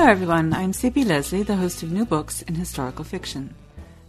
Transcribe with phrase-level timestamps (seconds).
[0.00, 0.54] Hello, everyone.
[0.54, 1.04] I'm C.P.
[1.04, 3.54] Lesley, the host of New Books in Historical Fiction.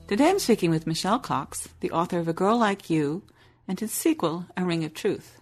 [0.08, 3.24] Today I'm speaking with Michelle Cox, the author of A Girl Like You
[3.68, 5.42] and its sequel, A Ring of Truth.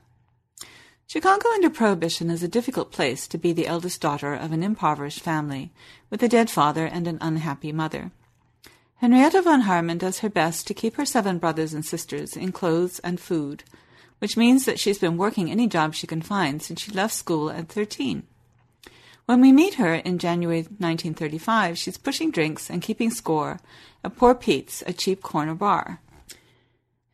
[1.06, 5.20] Chicago under Prohibition is a difficult place to be the eldest daughter of an impoverished
[5.20, 5.72] family
[6.09, 8.09] with a dead father and an unhappy mother.
[8.95, 12.98] Henrietta von Harmon does her best to keep her seven brothers and sisters in clothes
[13.02, 13.64] and food,
[14.18, 17.52] which means that she's been working any job she can find since she left school
[17.52, 18.23] at 13.
[19.30, 23.60] When we meet her in January 1935, she's pushing drinks and keeping score
[24.03, 26.02] at Poor Pete's, a cheap corner bar.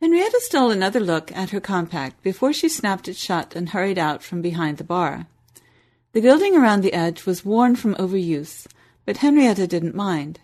[0.00, 4.22] Henrietta stole another look at her compact before she snapped it shut and hurried out
[4.22, 5.26] from behind the bar.
[6.12, 8.66] The gilding around the edge was worn from overuse,
[9.04, 10.40] but Henrietta didn't mind.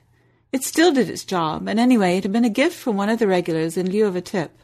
[0.53, 3.19] It still did its job, and anyway, it had been a gift from one of
[3.19, 4.59] the regulars in lieu of a tip,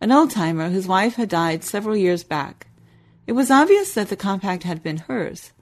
[0.00, 2.68] an old-timer whose wife had died several years back.
[3.26, 5.52] It was obvious that the compact had been hers,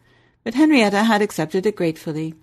[0.44, 2.34] but Henrietta had accepted it gratefully,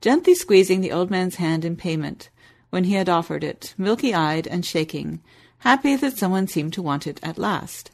[0.00, 2.28] gently squeezing the old man's hand in payment
[2.70, 5.20] when he had offered it, milky-eyed and shaking,
[5.58, 7.90] happy that someone seemed to want it at last.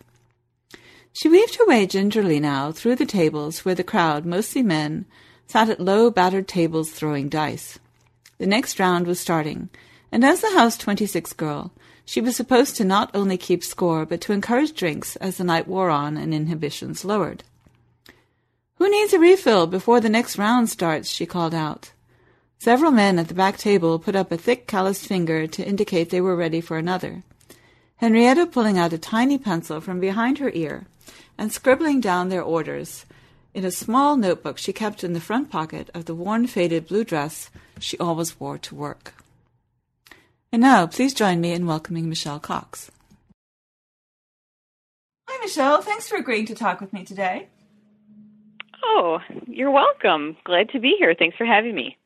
[1.12, 5.04] She weaved her way gingerly now through the tables where the crowd, mostly men,
[5.46, 7.78] sat at low, battered tables throwing dice.
[8.38, 9.68] The next round was starting,
[10.10, 11.72] and as the House 26 girl,
[12.04, 15.68] she was supposed to not only keep score, but to encourage drinks as the night
[15.68, 17.44] wore on and inhibitions lowered.
[18.82, 21.08] Who needs a refill before the next round starts?
[21.08, 21.92] she called out.
[22.58, 26.20] Several men at the back table put up a thick calloused finger to indicate they
[26.20, 27.22] were ready for another.
[27.98, 30.86] Henrietta pulling out a tiny pencil from behind her ear
[31.38, 33.06] and scribbling down their orders
[33.54, 37.04] in a small notebook she kept in the front pocket of the worn faded blue
[37.04, 39.14] dress she always wore to work.
[40.50, 42.90] And now, please join me in welcoming Michelle Cox.
[45.28, 45.82] Hi, Michelle.
[45.82, 47.46] Thanks for agreeing to talk with me today.
[48.82, 50.36] Oh, you're welcome.
[50.44, 51.14] Glad to be here.
[51.18, 51.96] Thanks for having me.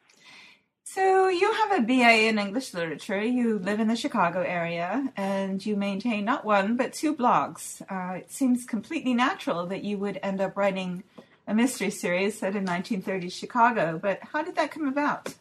[0.85, 3.21] So, you have a BA in English literature.
[3.21, 7.83] You live in the Chicago area and you maintain not one, but two blogs.
[7.91, 11.03] Uh, it seems completely natural that you would end up writing
[11.47, 15.35] a mystery series set in 1930s Chicago, but how did that come about?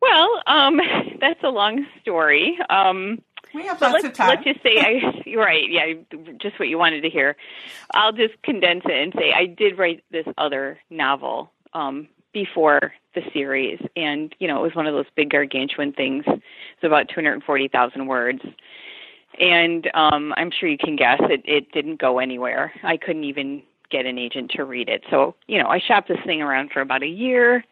[0.00, 0.80] Well, um,
[1.20, 2.58] that's a long story.
[2.68, 3.22] Um,
[3.54, 4.28] we have lots let's, of time.
[4.30, 5.70] Let's just say, I, you're right.
[5.70, 5.94] Yeah,
[6.40, 7.36] just what you wanted to hear.
[7.94, 13.22] I'll just condense it and say I did write this other novel um, before the
[13.32, 16.24] series, and you know it was one of those big gargantuan things.
[16.26, 18.40] It's about 240,000 words,
[19.40, 21.42] and um, I'm sure you can guess it.
[21.44, 22.72] It didn't go anywhere.
[22.82, 25.04] I couldn't even get an agent to read it.
[25.10, 27.64] So you know I shopped this thing around for about a year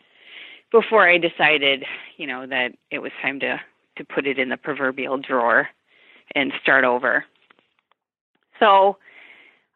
[0.75, 1.85] before I decided,
[2.17, 3.61] you know, that it was time to
[3.97, 5.69] to put it in the proverbial drawer
[6.35, 7.25] and start over.
[8.61, 8.99] So,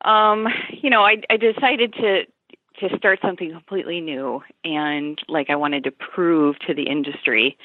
[0.05, 2.25] um, you know, I, I decided to
[2.81, 7.59] to start something completely new, and like I wanted to prove to the industry,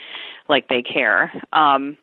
[0.49, 1.97] like they care, um,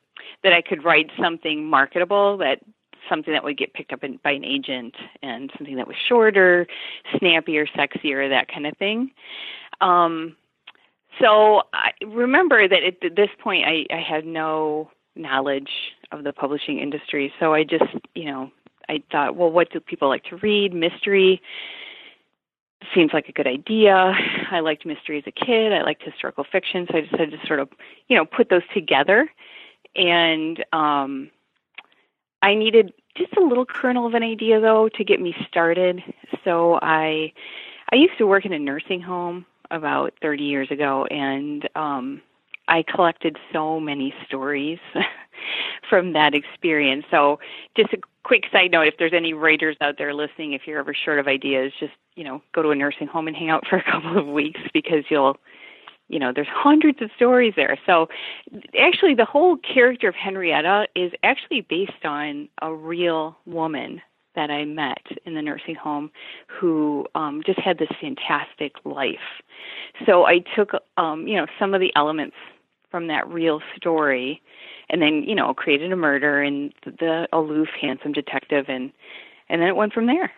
[0.44, 2.60] that I could write something marketable that
[3.08, 6.66] something that would get picked up in, by an agent and something that was shorter,
[7.18, 9.10] snappier, sexier, that kind of thing.
[9.80, 10.36] Um,
[11.20, 15.70] so I remember that at this point I, I had no knowledge
[16.12, 17.32] of the publishing industry.
[17.38, 18.50] So I just, you know,
[18.88, 20.74] I thought, well, what do people like to read?
[20.74, 21.40] Mystery
[22.94, 24.12] seems like a good idea.
[24.50, 25.72] I liked mystery as a kid.
[25.72, 27.68] I liked historical fiction, so I decided to sort of,
[28.08, 29.30] you know, put those together.
[29.94, 31.30] And um,
[32.42, 36.02] I needed just a little kernel of an idea, though, to get me started.
[36.44, 37.32] So I,
[37.92, 42.22] I used to work in a nursing home about 30 years ago, and um,
[42.68, 44.78] I collected so many stories
[45.90, 47.04] from that experience.
[47.10, 47.38] So,
[47.76, 50.94] just a quick side note: if there's any writers out there listening, if you're ever
[50.94, 53.76] short of ideas, just you know go to a nursing home and hang out for
[53.76, 55.36] a couple of weeks because you'll
[56.08, 58.08] you know there's hundreds of stories there so
[58.78, 64.02] actually the whole character of henrietta is actually based on a real woman
[64.34, 66.10] that I met in the nursing home
[66.46, 69.42] who um, just had this fantastic life.
[70.06, 72.36] So I took, um, you know, some of the elements
[72.90, 74.42] from that real story,
[74.88, 78.92] and then you know created a murder and the aloof, handsome detective, and
[79.48, 80.32] and then it went from there.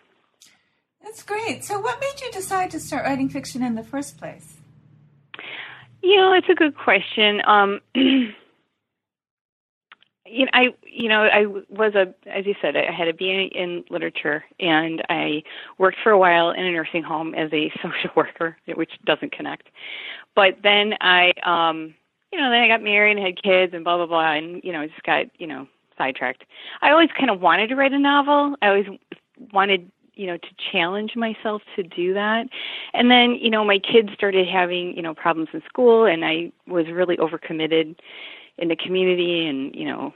[1.02, 1.64] That's great.
[1.64, 4.56] So, what made you decide to start writing fiction in the first place?
[6.02, 7.40] You know, it's a good question.
[7.46, 7.80] Um,
[10.26, 13.48] you know, I you know I was a as you said I had a BA
[13.48, 15.42] in literature and I
[15.78, 19.68] worked for a while in a nursing home as a social worker, which doesn't connect.
[20.34, 21.94] But then I um
[22.32, 24.72] you know then I got married and had kids and blah blah blah and you
[24.72, 25.66] know I just got you know
[25.98, 26.44] sidetracked.
[26.80, 28.56] I always kind of wanted to write a novel.
[28.62, 28.86] I always
[29.52, 32.46] wanted you know to challenge myself to do that
[32.92, 36.52] and then you know my kids started having you know problems in school and i
[36.66, 37.96] was really overcommitted
[38.58, 40.12] in the community and you know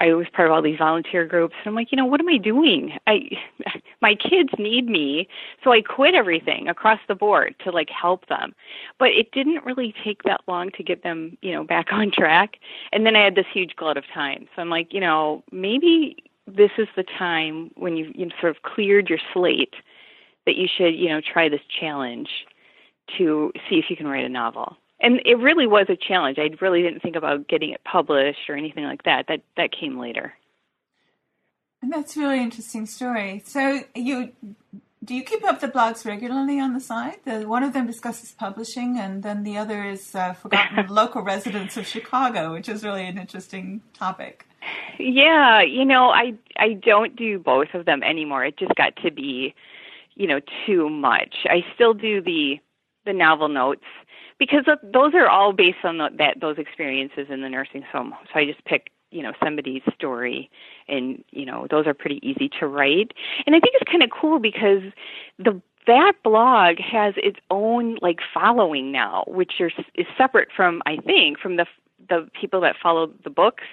[0.00, 2.28] I was part of all these volunteer groups and I'm like, you know, what am
[2.28, 2.98] I doing?
[3.06, 3.30] I
[4.00, 5.28] my kids need me,
[5.62, 8.54] so I quit everything across the board to like help them.
[8.98, 12.56] But it didn't really take that long to get them, you know, back on track.
[12.92, 14.48] And then I had this huge glut of time.
[14.56, 18.62] So I'm like, you know, maybe this is the time when you've, you've sort of
[18.62, 19.74] cleared your slate
[20.46, 22.30] that you should, you know, try this challenge
[23.18, 26.38] to see if you can write a novel and it really was a challenge.
[26.38, 29.26] I really didn't think about getting it published or anything like that.
[29.28, 30.34] That that came later.
[31.82, 33.42] And that's a really interesting story.
[33.46, 34.32] So you
[35.02, 37.16] do you keep up the blogs regularly on the side?
[37.24, 41.76] The, one of them discusses publishing, and then the other is uh, forgotten local residents
[41.78, 44.46] of Chicago, which is really an interesting topic.
[44.98, 48.44] Yeah, you know, I I don't do both of them anymore.
[48.44, 49.54] It just got to be,
[50.16, 51.34] you know, too much.
[51.46, 52.60] I still do the
[53.06, 53.86] the novel notes
[54.40, 58.14] because those are all based on the, that those experiences in the nursing home.
[58.32, 60.50] So I just pick you know somebody's story
[60.88, 63.12] and you know those are pretty easy to write
[63.46, 64.82] and i think it's kind of cool because
[65.38, 70.96] the that blog has its own like following now which is, is separate from i
[70.96, 71.66] think from the
[72.08, 73.64] the people that follow the books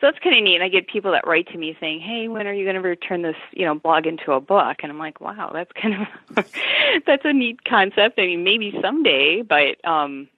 [0.00, 0.60] so that's kind of neat.
[0.60, 3.22] I get people that write to me saying, "Hey, when are you going to turn
[3.22, 6.06] this, you know, blog into a book?" And I'm like, "Wow, that's kind
[6.36, 6.44] of
[7.06, 8.18] that's a neat concept.
[8.18, 10.28] I mean, maybe someday, but um,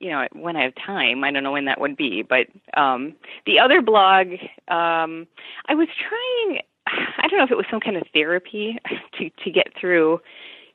[0.00, 2.22] you know, when I have time, I don't know when that would be.
[2.22, 3.14] But um,
[3.46, 4.32] the other blog,
[4.68, 5.28] um,
[5.66, 6.62] I was trying.
[6.86, 8.78] I don't know if it was some kind of therapy
[9.18, 10.20] to to get through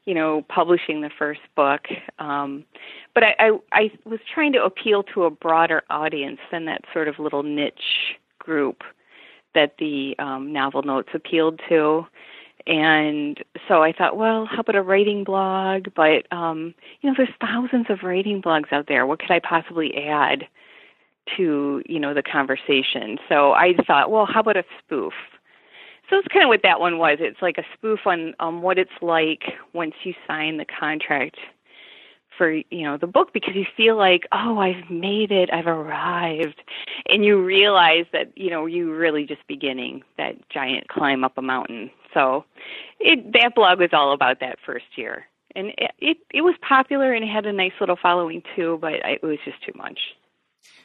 [0.08, 1.82] you know, publishing the first book.
[2.18, 2.64] Um,
[3.14, 7.10] but I, I, I was trying to appeal to a broader audience than that sort
[7.10, 8.84] of little niche group
[9.54, 12.08] that the um, novel notes appealed to.
[12.66, 15.88] And so I thought, well, how about a writing blog?
[15.94, 19.06] But um, you know, there's thousands of writing blogs out there.
[19.06, 20.48] What could I possibly add
[21.36, 23.18] to you know the conversation?
[23.28, 25.14] So I thought, well, how about a spoof?
[26.10, 27.18] So it's kind of what that one was.
[27.20, 29.44] It's like a spoof on um, what it's like
[29.74, 31.38] once you sign the contract
[32.38, 35.50] for you know the book because you feel like oh I've made it.
[35.52, 36.62] I've arrived.
[37.10, 41.42] And you realize that you know you really just beginning that giant climb up a
[41.42, 41.90] mountain.
[42.14, 42.46] So
[43.00, 45.26] it that blog was all about that first year.
[45.56, 48.94] And it it, it was popular and it had a nice little following too but
[48.94, 50.00] it was just too much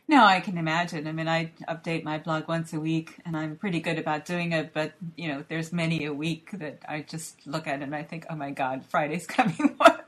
[0.08, 1.06] no, I can imagine.
[1.06, 4.52] I mean, I update my blog once a week, and I'm pretty good about doing
[4.52, 4.72] it.
[4.72, 8.02] But you know, there's many a week that I just look at it and I
[8.02, 9.99] think, "Oh my God, Friday's coming." I,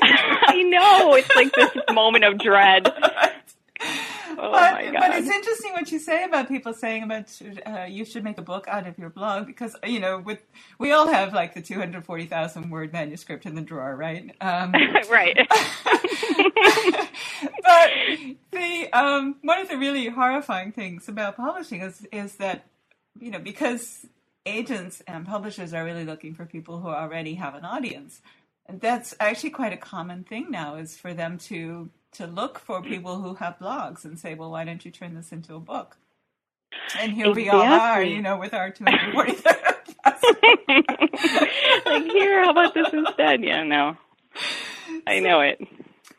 [0.48, 2.92] I know it's like this moment of dread.
[4.40, 7.26] Oh but, but, it's interesting what you say about people saying about
[7.66, 10.38] uh, you should make a book out of your blog because you know with
[10.78, 14.30] we all have like the 240,000 word manuscript in the drawer, right?
[14.40, 14.72] Um,
[15.10, 15.36] right.
[18.50, 22.64] but the um, one of the really horrifying things about publishing is is that
[23.20, 24.06] you know because
[24.48, 28.20] agents and publishers are really looking for people who already have an audience.
[28.66, 32.82] And that's actually quite a common thing now is for them to to look for
[32.82, 35.98] people who have blogs and say, well, why don't you turn this into a book?
[36.98, 37.42] And here exactly.
[37.44, 39.32] we all are, you know, with our 240.
[41.86, 43.44] like, here, how about this instead?
[43.44, 43.96] Yeah, no.
[45.06, 45.60] I know it.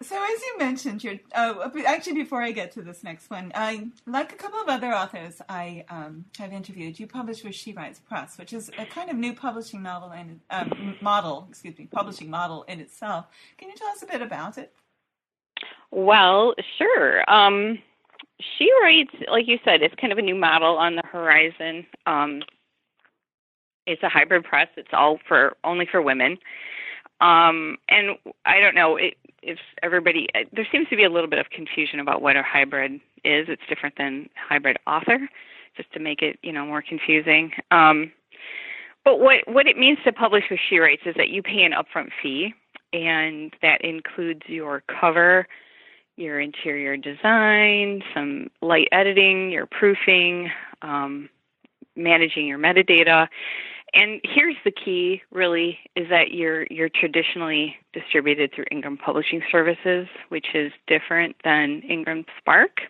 [0.02, 3.90] So, as you mentioned, you're, uh, actually, before I get to this next one, I,
[4.06, 8.00] like a couple of other authors I um, have interviewed, you published with She Writes
[8.00, 12.30] Press, which is a kind of new publishing novel and um, model, excuse me, publishing
[12.30, 13.26] model in itself.
[13.58, 14.74] Can you tell us a bit about it?
[15.92, 17.30] Well, sure.
[17.30, 17.80] Um,
[18.58, 21.86] she writes, like you said, it's kind of a new model on the horizon.
[22.06, 22.44] Um,
[23.86, 24.70] it's a hybrid press.
[24.78, 26.38] It's all for only for women.
[27.20, 30.28] Um, and I don't know it, if everybody.
[30.54, 32.94] There seems to be a little bit of confusion about what a hybrid
[33.24, 33.48] is.
[33.50, 35.30] It's different than hybrid author,
[35.76, 37.52] just to make it you know more confusing.
[37.72, 38.12] Um,
[39.06, 41.74] but what what it means to publish with She Writes is that you pay an
[41.74, 42.54] upfront fee,
[42.94, 45.48] and that includes your cover
[46.20, 51.30] your interior design, some light editing, your proofing, um,
[51.96, 53.28] managing your metadata.
[53.94, 60.08] And here's the key really is that you're you're traditionally distributed through Ingram Publishing Services,
[60.30, 62.82] which is different than Ingram Spark.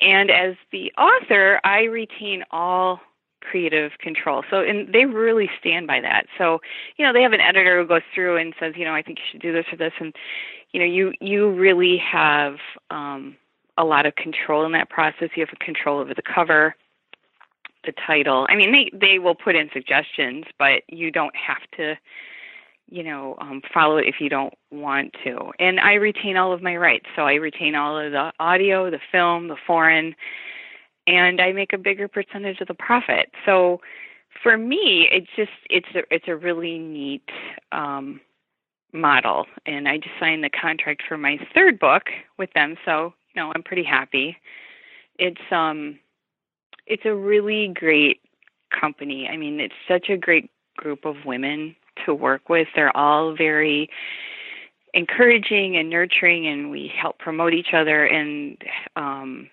[0.00, 3.00] And as the author, I retain all
[3.40, 4.44] creative control.
[4.50, 6.26] So and they really stand by that.
[6.38, 6.60] So,
[6.96, 9.18] you know, they have an editor who goes through and says, you know, I think
[9.18, 10.14] you should do this or this and
[10.72, 12.56] you know, you you really have
[12.90, 13.36] um
[13.76, 15.30] a lot of control in that process.
[15.34, 16.76] You have control over the cover
[17.84, 18.46] the title.
[18.48, 21.96] I mean, they they will put in suggestions, but you don't have to,
[22.90, 25.52] you know, um, follow it if you don't want to.
[25.58, 29.00] And I retain all of my rights, so I retain all of the audio, the
[29.10, 30.14] film, the foreign,
[31.06, 33.30] and I make a bigger percentage of the profit.
[33.46, 33.80] So
[34.42, 37.28] for me, it's just it's a it's a really neat
[37.72, 38.20] um,
[38.92, 42.04] model, and I just signed the contract for my third book
[42.38, 44.36] with them, so you know I'm pretty happy.
[45.18, 45.98] It's um
[46.90, 48.20] it's a really great
[48.78, 49.28] company.
[49.28, 52.66] I mean, it's such a great group of women to work with.
[52.74, 53.88] They're all very
[54.92, 58.04] encouraging and nurturing, and we help promote each other.
[58.04, 58.58] And
[58.96, 59.48] um,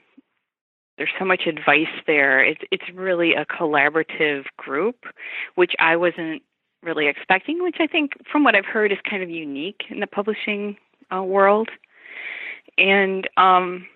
[0.97, 2.43] there's so much advice there.
[2.43, 5.05] It's it's really a collaborative group,
[5.55, 6.41] which I wasn't
[6.81, 7.61] really expecting.
[7.61, 10.75] Which I think, from what I've heard, is kind of unique in the publishing
[11.15, 11.69] uh, world.
[12.79, 13.87] And um,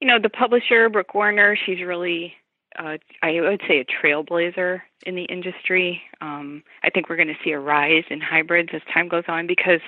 [0.00, 2.34] you know, the publisher, Brooke Warner, she's really,
[2.78, 6.00] uh, I would say, a trailblazer in the industry.
[6.20, 9.46] Um, I think we're going to see a rise in hybrids as time goes on
[9.46, 9.80] because,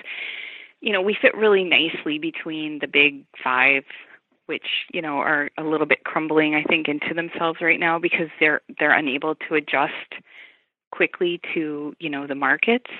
[0.80, 3.84] you know, we fit really nicely between the big five,
[4.46, 8.28] which you know are a little bit crumbling, I think, into themselves right now because
[8.40, 10.14] they're they're unable to adjust
[10.90, 12.90] quickly to you know the markets.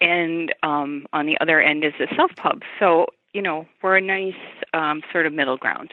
[0.00, 2.62] And um, on the other end is the self pub.
[2.80, 4.34] So you know we're a nice
[4.74, 5.92] um, sort of middle ground.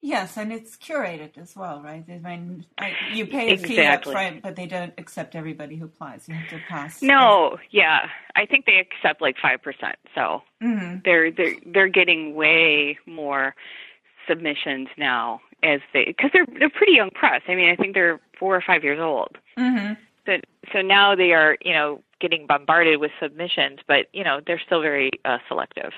[0.00, 2.04] Yes, and it's curated as well, right?
[2.08, 3.76] I mean, I, you pay a exactly.
[3.76, 6.28] fee up front, but they don't accept everybody who applies.
[6.28, 7.02] You have to pass.
[7.02, 9.96] No, yeah, I think they accept like five percent.
[10.14, 10.98] So mm-hmm.
[11.04, 13.56] they're they're they're getting way more
[14.28, 17.42] submissions now as they because they're they're pretty young press.
[17.48, 19.36] I mean, I think they're four or five years old.
[19.58, 19.94] Mm-hmm.
[20.26, 20.36] So
[20.72, 24.80] so now they are you know getting bombarded with submissions, but you know they're still
[24.80, 25.92] very uh, selective.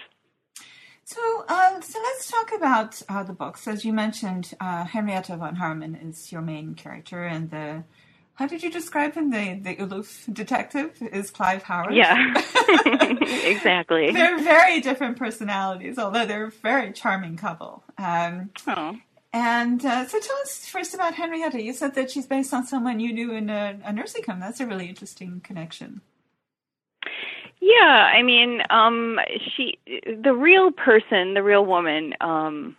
[1.12, 3.67] So, uh, so let's talk about uh, the books.
[3.67, 7.83] As you mentioned, uh, Henrietta von Harmon is your main character, and the
[8.35, 9.31] how did you describe him?
[9.31, 11.95] The the aloof detective is Clive Howard.
[11.95, 12.14] Yeah,
[13.43, 14.12] exactly.
[14.12, 17.83] they're very different personalities, although they're a very charming couple.
[17.99, 18.97] Um, oh.
[19.33, 21.61] And uh, so, tell us first about Henrietta.
[21.61, 24.38] You said that she's based on someone you knew in a, a nursing home.
[24.38, 26.02] That's a really interesting connection.
[27.61, 29.19] Yeah, I mean, um
[29.57, 32.76] she the real person, the real woman, um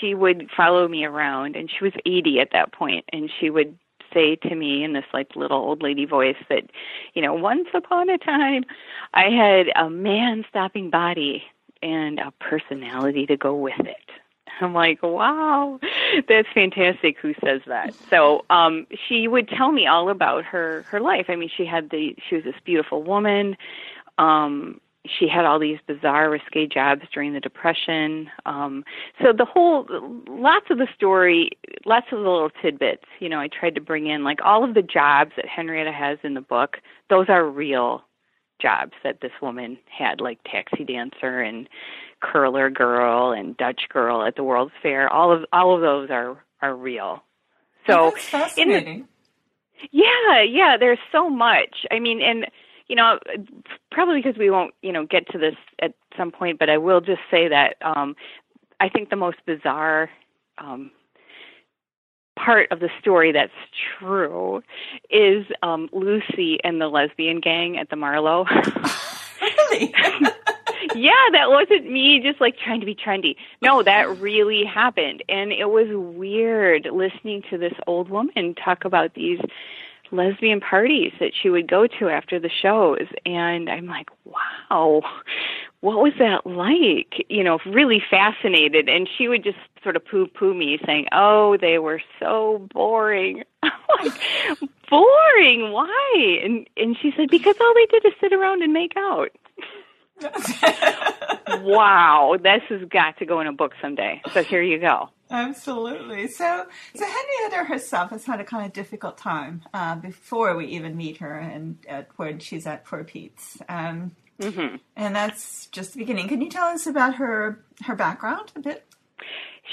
[0.00, 3.78] she would follow me around and she was 80 at that point and she would
[4.12, 6.64] say to me in this like little old lady voice that
[7.14, 8.64] you know once upon a time
[9.14, 11.42] i had a man stopping body
[11.82, 13.96] and a personality to go with it.
[14.60, 15.78] I'm like, wow,
[16.28, 17.18] that's fantastic.
[17.18, 17.94] Who says that?
[18.08, 21.26] So um, she would tell me all about her her life.
[21.28, 23.56] I mean, she had the she was this beautiful woman.
[24.18, 28.30] Um, she had all these bizarre, risque jobs during the Depression.
[28.44, 28.84] Um,
[29.22, 29.86] so the whole,
[30.28, 31.50] lots of the story,
[31.86, 33.06] lots of the little tidbits.
[33.18, 36.18] You know, I tried to bring in like all of the jobs that Henrietta has
[36.22, 36.78] in the book.
[37.08, 38.04] Those are real
[38.60, 41.66] jobs that this woman had, like taxi dancer and
[42.20, 45.08] curler girl and Dutch girl at the World's Fair.
[45.12, 47.22] All of all of those are are real.
[47.86, 49.06] So That's fascinating.
[49.82, 50.76] The, yeah, yeah.
[50.78, 51.86] There's so much.
[51.90, 52.46] I mean, and
[52.88, 53.18] you know,
[53.90, 57.00] probably because we won't, you know, get to this at some point, but I will
[57.00, 58.16] just say that um,
[58.80, 60.10] I think the most bizarre
[60.58, 60.90] um,
[62.36, 63.52] part of the story that's
[63.98, 64.62] true
[65.08, 68.44] is um, Lucy and the lesbian gang at the Marlowe.
[69.40, 69.94] really?
[70.94, 73.36] yeah, that wasn't me just like trying to be trendy.
[73.62, 75.22] No, that really happened.
[75.28, 79.40] And it was weird listening to this old woman talk about these
[80.12, 83.06] lesbian parties that she would go to after the shows.
[83.24, 85.02] And I'm like, wow,
[85.80, 87.26] what was that like?
[87.28, 88.88] You know, really fascinated.
[88.88, 93.44] And she would just sort of poo poo me, saying, oh, they were so boring.
[94.90, 95.72] boring?
[95.72, 96.40] Why?
[96.44, 99.30] And, and she said, because all they did is sit around and make out.
[101.62, 104.20] wow, this has got to go in a book someday.
[104.32, 105.08] So here you go.
[105.30, 106.26] Absolutely.
[106.28, 110.96] So, so Henrietta herself has had a kind of difficult time uh, before we even
[110.96, 114.10] meet her, and at, when she's at Poor Pete's, um,
[114.40, 114.76] mm-hmm.
[114.96, 116.28] and that's just the beginning.
[116.28, 118.84] Can you tell us about her her background a bit?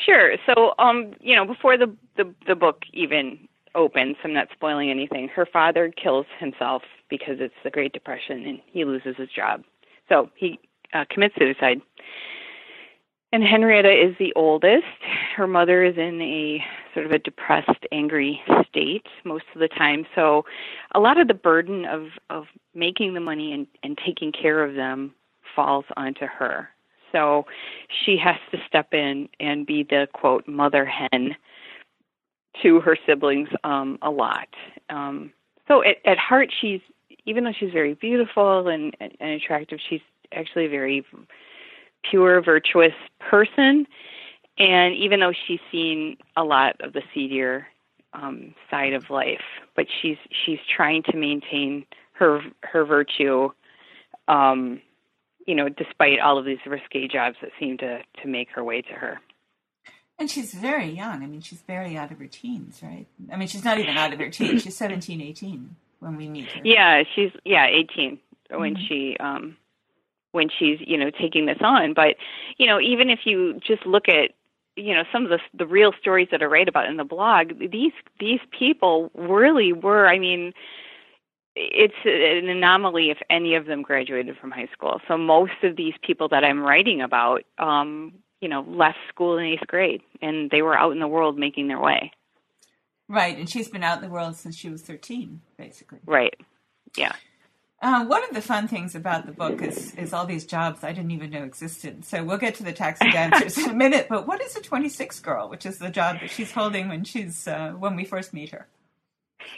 [0.06, 0.36] Sure.
[0.46, 5.28] So, um, you know, before the the, the book even opens, I'm not spoiling anything.
[5.28, 9.64] Her father kills himself because it's the Great Depression and he loses his job.
[10.10, 10.60] So he
[10.94, 11.82] uh, commits suicide.
[13.34, 14.86] And Henrietta is the oldest.
[15.36, 20.06] Her mother is in a sort of a depressed, angry state most of the time.
[20.16, 20.46] So
[20.96, 24.76] a lot of the burden of, of making the money and, and taking care of
[24.76, 25.14] them
[25.56, 26.70] falls onto her.
[27.12, 27.46] So
[28.06, 31.36] she has to step in and be the quote mother hen
[32.64, 34.48] to her siblings um, a lot.
[34.90, 35.32] Um,
[35.68, 36.82] so at, at heart, she's
[37.28, 40.02] even though she's very beautiful and, and, and attractive, she's
[40.34, 41.06] actually a very
[42.10, 43.86] pure, virtuous person.
[44.58, 47.68] And even though she's seen a lot of the seedier
[48.14, 49.44] um, side of life,
[49.76, 53.50] but she's she's trying to maintain her her virtue,
[54.28, 54.82] um,
[55.46, 58.82] you know, despite all of these risque jobs that seem to to make her way
[58.82, 59.20] to her.
[60.18, 61.22] And she's very young.
[61.22, 63.06] I mean, she's barely out of her teens, right?
[63.32, 64.64] I mean, she's not even out of her teens.
[64.64, 66.62] She's 17, 18 when we meet her.
[66.64, 68.20] Yeah, she's yeah, 18
[68.52, 68.84] when mm-hmm.
[68.88, 69.58] she um
[70.32, 72.16] when she's, you know, taking this on, but
[72.58, 74.32] you know, even if you just look at
[74.76, 77.54] you know some of the the real stories that I write about in the blog,
[77.72, 80.54] these these people really were, I mean,
[81.56, 85.02] it's an anomaly if any of them graduated from high school.
[85.08, 89.46] So most of these people that I'm writing about um you know, left school in
[89.46, 92.12] eighth grade and they were out in the world making their way.
[93.10, 93.38] Right.
[93.38, 96.00] And she's been out in the world since she was 13, basically.
[96.06, 96.36] Right.
[96.96, 97.14] Yeah.
[97.80, 100.92] Uh, one of the fun things about the book is is all these jobs I
[100.92, 102.04] didn't even know existed.
[102.06, 104.08] So we'll get to the taxi dancers in a minute.
[104.10, 107.48] But what is a 26 girl, which is the job that she's holding when she's
[107.48, 108.68] uh, when we first meet her?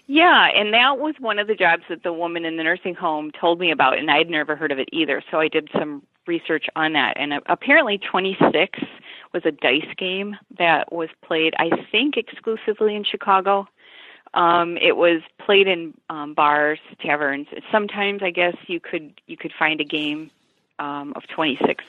[0.06, 3.32] Yeah, and that was one of the jobs that the woman in the nursing home
[3.40, 5.24] told me about, and I'd never heard of it either.
[5.32, 8.80] So I did some research on that, and apparently 26
[9.34, 13.68] was a dice game that was played, I think, exclusively in Chicago.
[14.34, 17.48] Um, it was played in um, bars, taverns.
[17.72, 20.30] Sometimes, I guess you could you could find a game
[20.78, 21.84] um, of 26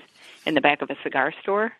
[0.47, 1.73] in the back of a cigar store.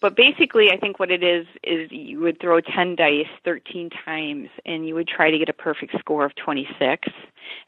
[0.00, 4.50] But basically, I think what it is is you would throw 10 dice 13 times
[4.66, 7.08] and you would try to get a perfect score of 26.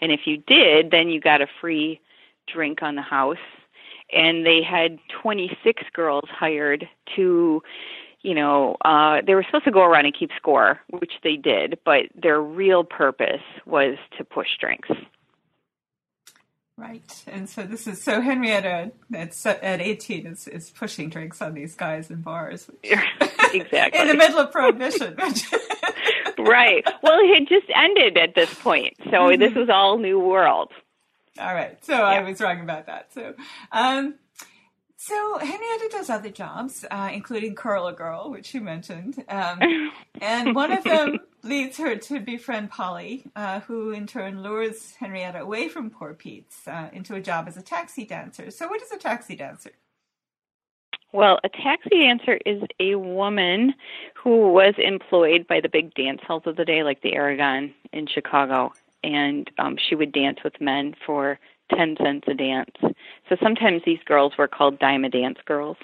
[0.01, 2.01] And if you did, then you got a free
[2.47, 3.39] drink on the house.
[4.13, 7.63] And they had 26 girls hired to,
[8.23, 11.79] you know, uh, they were supposed to go around and keep score, which they did,
[11.85, 14.89] but their real purpose was to push drinks.
[16.79, 21.55] Right, and so this is so Henrietta at at eighteen is, is pushing drinks on
[21.55, 22.71] these guys in bars,
[23.53, 25.17] exactly in the middle of prohibition.
[26.39, 26.87] right.
[27.03, 29.41] Well, it had just ended at this point, so mm-hmm.
[29.41, 30.71] this was all new world.
[31.39, 32.05] All right, so yeah.
[32.05, 33.13] I was wrong about that.
[33.13, 33.35] So,
[33.73, 34.15] um,
[34.97, 40.55] so Henrietta does other jobs, uh, including Curl a Girl, which you mentioned, um, and
[40.55, 45.69] one of them leads her to befriend Polly, uh, who in turn lures Henrietta away
[45.69, 48.51] from Poor Pete's uh, into a job as a taxi dancer.
[48.51, 49.71] So, what is a taxi dancer?
[51.13, 53.75] Well, a taxi dancer is a woman
[54.15, 58.07] who was employed by the big dance halls of the day, like the Aragon in
[58.07, 58.73] Chicago,
[59.03, 61.39] and um, she would dance with men for
[61.75, 62.75] 10 cents a dance.
[63.29, 65.77] So sometimes these girls were called dime a dance girls.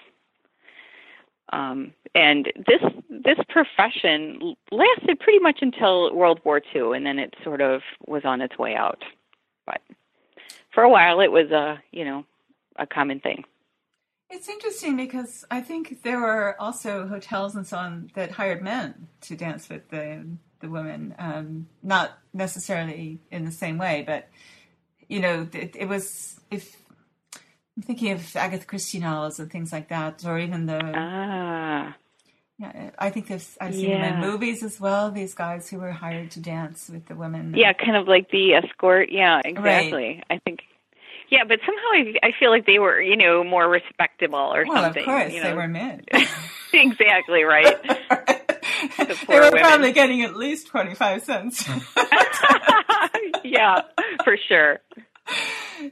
[1.52, 7.34] Um, and this this profession lasted pretty much until World War II, and then it
[7.44, 9.02] sort of was on its way out.
[9.66, 9.80] But
[10.72, 12.24] for a while, it was a you know
[12.76, 13.44] a common thing.
[14.30, 19.08] It's interesting because I think there were also hotels and so on that hired men
[19.22, 20.24] to dance with the
[20.60, 24.28] the women, um, not necessarily in the same way, but
[25.08, 26.76] you know, it, it was if
[27.76, 30.80] I'm thinking of Agatha Christie novels and things like that, or even the.
[30.94, 31.96] Ah.
[32.56, 34.12] Yeah, I think I've, I've seen yeah.
[34.12, 35.10] them in movies as well.
[35.10, 37.52] These guys who were hired to dance with the women.
[37.56, 39.10] Yeah, kind of like the escort.
[39.10, 40.22] Yeah, exactly.
[40.22, 40.24] Right.
[40.30, 40.60] I think.
[41.30, 44.82] Yeah, but somehow I, I feel like they were, you know, more respectable or well,
[44.82, 45.04] something.
[45.06, 45.50] Well, of course, you know?
[45.50, 46.04] they were men.
[46.72, 47.82] exactly right.
[48.98, 49.60] the they were women.
[49.60, 51.68] probably getting at least twenty five cents.
[53.44, 53.82] yeah,
[54.24, 54.80] for sure.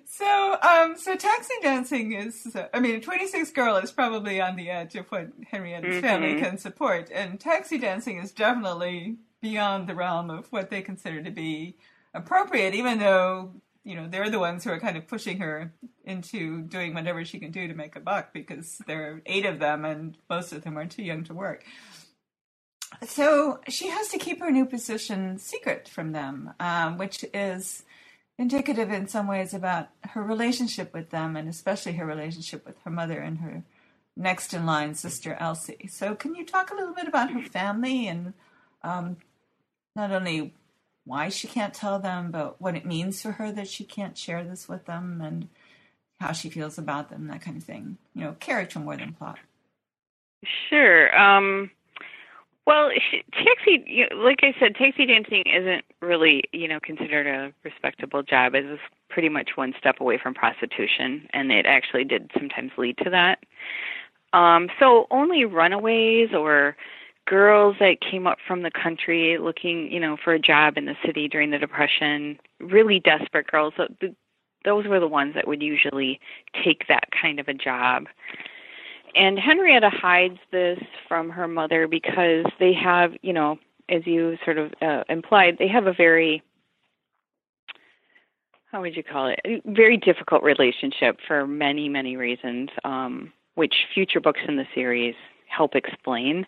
[0.06, 4.70] So, um, so taxi dancing is, I mean, a 26 girl is probably on the
[4.70, 6.00] edge of what Henrietta's mm-hmm.
[6.00, 7.10] family can support.
[7.12, 11.76] And taxi dancing is definitely beyond the realm of what they consider to be
[12.14, 13.52] appropriate, even though,
[13.84, 15.72] you know, they're the ones who are kind of pushing her
[16.04, 19.58] into doing whatever she can do to make a buck because there are eight of
[19.58, 21.64] them and most of them are too young to work.
[23.06, 27.84] So she has to keep her new position secret from them, um, which is
[28.38, 32.90] indicative in some ways about her relationship with them and especially her relationship with her
[32.90, 33.64] mother and her
[34.16, 35.88] next in line sister Elsie.
[35.90, 38.34] So, can you talk a little bit about her family and
[38.82, 39.16] um,
[39.96, 40.54] not only
[41.04, 44.44] why she can't tell them, but what it means for her that she can't share
[44.44, 45.48] this with them and
[46.20, 47.98] how she feels about them, that kind of thing.
[48.14, 49.38] You know, character more than plot.
[50.68, 51.16] Sure.
[51.18, 51.70] Um,
[52.66, 58.22] well, she, taxi, like I said, taxi dancing isn't really, you know, considered a respectable
[58.22, 58.54] job.
[58.54, 62.98] It was pretty much one step away from prostitution, and it actually did sometimes lead
[62.98, 63.40] to that.
[64.32, 66.76] Um, so only runaways or
[67.26, 70.96] girls that came up from the country looking, you know, for a job in the
[71.04, 73.74] city during the Depression, really desperate girls.
[73.76, 74.14] The
[74.64, 76.20] Those were the ones that would usually
[76.64, 78.06] take that kind of a job.
[79.14, 83.58] And Henrietta hides this from her mother because they have, you know,
[83.88, 86.42] as you sort of uh, implied, they have a very
[88.72, 89.62] how would you call it?
[89.66, 95.14] Very difficult relationship for many, many reasons, um, which future books in the series
[95.56, 96.46] help explain.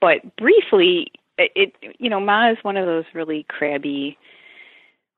[0.00, 4.18] But briefly, it it you know, Ma is one of those really crabby,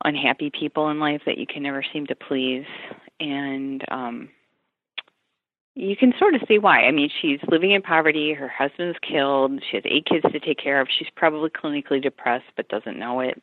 [0.05, 2.67] unhappy people in life that you can never seem to please,
[3.21, 4.29] and um,
[5.75, 6.81] you can sort of see why.
[6.87, 8.33] I mean, she's living in poverty.
[8.33, 9.63] Her husband's killed.
[9.71, 10.89] She has eight kids to take care of.
[10.91, 13.43] She's probably clinically depressed, but doesn't know it.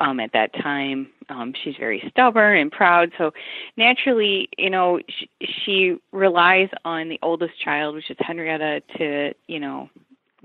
[0.00, 3.10] Um, at that time, um, she's very stubborn and proud.
[3.18, 3.32] So
[3.76, 9.60] naturally, you know, she, she relies on the oldest child, which is Henrietta, to you
[9.60, 9.90] know,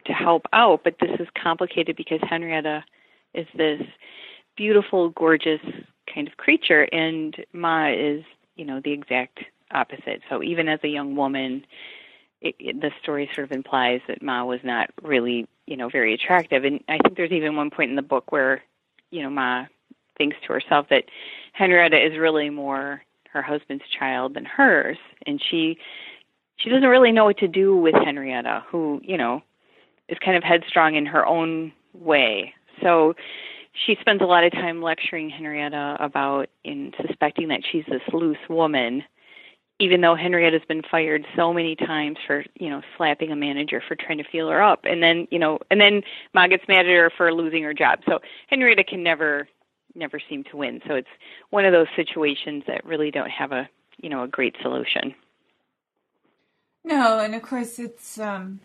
[0.05, 0.81] to help out.
[0.83, 2.83] But this is complicated because Henrietta
[3.33, 3.81] is this
[4.57, 5.61] beautiful, gorgeous
[6.13, 8.23] kind of creature, and Ma is,
[8.55, 9.39] you know, the exact
[9.71, 10.21] opposite.
[10.29, 11.65] So even as a young woman,
[12.41, 16.13] it, it, the story sort of implies that Ma was not really, you know, very
[16.13, 16.63] attractive.
[16.65, 18.61] And I think there's even one point in the book where,
[19.13, 19.65] you know, Ma
[20.17, 21.03] thinks to herself that
[21.53, 25.77] Henrietta is really more her husband's child than hers, and she
[26.57, 29.41] she doesn't really know what to do with Henrietta, who you know
[30.09, 32.53] is kind of headstrong in her own way.
[32.81, 33.13] So
[33.85, 38.37] she spends a lot of time lecturing Henrietta about in suspecting that she's this loose
[38.49, 39.03] woman
[39.83, 43.95] even though Henrietta's been fired so many times for, you know, slapping a manager for
[43.95, 44.85] trying to feel her up.
[44.85, 47.99] And then, you know, and then Ma gets mad at her for losing her job.
[48.07, 49.49] So Henrietta can never
[49.93, 50.81] never seem to win.
[50.87, 51.09] So it's
[51.49, 55.13] one of those situations that really don't have a, you know, a great solution.
[56.85, 58.61] No, and of course it's um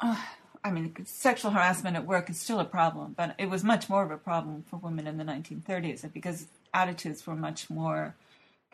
[0.00, 0.16] uh,
[0.62, 4.04] I mean, sexual harassment at work is still a problem, but it was much more
[4.04, 8.14] of a problem for women in the 1930s because attitudes were much more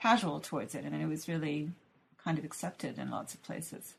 [0.01, 1.71] casual towards it, and it was really
[2.23, 3.95] kind of accepted in lots of places.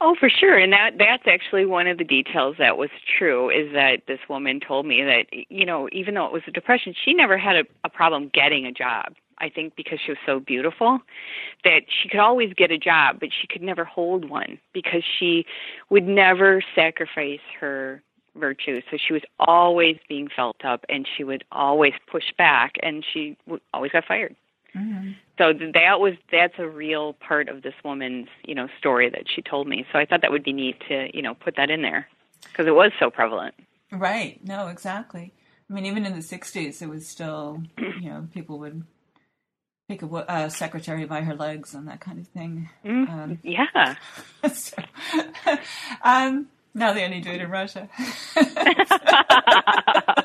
[0.00, 3.50] Oh, for sure, and that that's actually one of the details that was true.
[3.50, 6.94] Is that this woman told me that you know even though it was a depression,
[7.04, 9.14] she never had a, a problem getting a job.
[9.38, 11.00] I think because she was so beautiful
[11.64, 15.46] that she could always get a job, but she could never hold one because she
[15.88, 18.02] would never sacrifice her
[18.36, 18.84] virtues.
[18.90, 23.36] So she was always being felt up and she would always push back and she
[23.72, 24.36] always got fired.
[24.76, 25.10] Mm-hmm.
[25.38, 29.42] So that was that's a real part of this woman's you know story that she
[29.42, 29.86] told me.
[29.92, 32.08] So I thought that would be neat to you know put that in there
[32.44, 33.54] because it was so prevalent.
[33.92, 34.38] Right.
[34.44, 35.32] No, exactly.
[35.68, 38.84] I mean, even in the '60s, it was still you know people would
[39.90, 42.70] pick a, a secretary by her legs and that kind of thing.
[42.84, 43.96] Mm, um, yeah.
[44.52, 44.76] so,
[46.04, 47.88] um, now they only do it in Russia.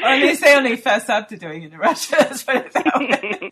[0.00, 2.16] or at least they say only fess up to doing it in Russia.
[2.20, 3.50] Let's put it that way.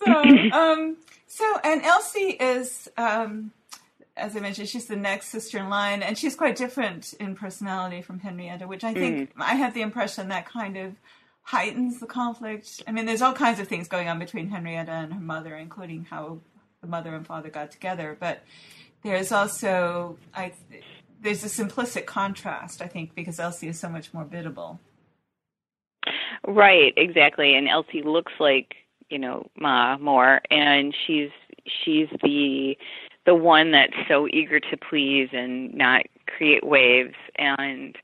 [0.04, 0.12] so,
[0.52, 3.52] um, so, and Elsie is, um,
[4.16, 8.02] as I mentioned, she's the next sister in line, and she's quite different in personality
[8.02, 9.42] from Henrietta, which I think mm.
[9.42, 10.94] I have the impression that kind of
[11.42, 12.82] heightens the conflict.
[12.86, 16.04] I mean, there's all kinds of things going on between Henrietta and her mother, including
[16.04, 16.38] how
[16.80, 18.42] the mother and father got together, but
[19.02, 20.52] there's also I
[21.20, 24.80] there's a simplistic contrast, I think, because Elsie is so much more biddable.
[26.46, 27.54] Right, exactly.
[27.54, 28.74] And Elsie looks like
[29.10, 31.30] you know Ma more, and she's
[31.66, 32.76] she's the
[33.26, 37.96] the one that's so eager to please and not create waves and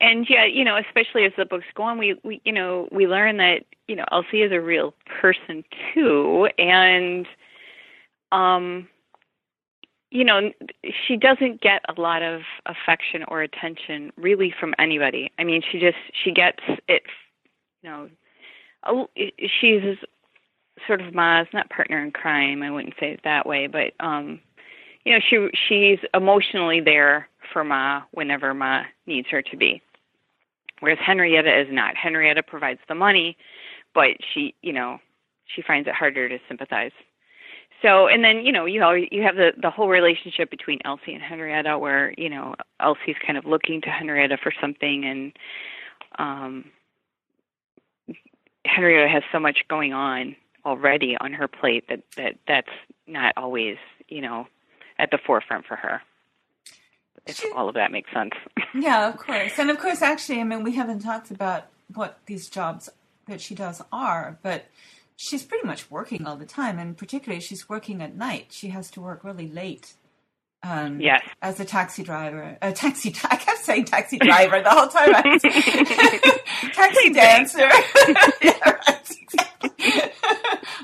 [0.00, 3.06] and yeah you know especially as the books go on we we you know we
[3.06, 5.62] learn that you know elsie is a real person
[5.94, 7.26] too and
[8.32, 8.88] um
[10.14, 10.52] you know,
[11.06, 15.32] she doesn't get a lot of affection or attention really from anybody.
[15.40, 17.02] I mean, she just she gets it.
[17.82, 19.08] You know,
[19.60, 19.98] she's
[20.86, 22.62] sort of Ma's not partner in crime.
[22.62, 24.38] I wouldn't say it that way, but um,
[25.04, 29.82] you know, she she's emotionally there for Ma whenever Ma needs her to be.
[30.78, 31.96] Whereas Henrietta is not.
[31.96, 33.36] Henrietta provides the money,
[33.94, 34.98] but she, you know,
[35.46, 36.92] she finds it harder to sympathize
[37.84, 41.12] so and then you know you always, you have the the whole relationship between Elsie
[41.12, 45.32] and Henrietta where you know Elsie's kind of looking to Henrietta for something and
[46.18, 46.64] um
[48.64, 52.70] Henrietta has so much going on already on her plate that that that's
[53.06, 53.76] not always
[54.08, 54.46] you know
[54.98, 56.00] at the forefront for her.
[57.26, 58.32] If she, all of that makes sense.
[58.74, 59.52] Yeah of course.
[59.58, 62.88] And of course actually i mean we haven't talked about what these jobs
[63.28, 64.64] that she does are but
[65.16, 68.48] she's pretty much working all the time, and particularly she's working at night.
[68.50, 69.94] She has to work really late.
[70.62, 71.22] Um, yes.
[71.42, 73.14] As a taxi driver, a taxi.
[73.24, 75.14] I kept saying taxi driver the whole time.
[75.14, 75.42] I was,
[76.74, 77.58] taxi dancer.
[78.42, 79.70] yeah, right, exactly.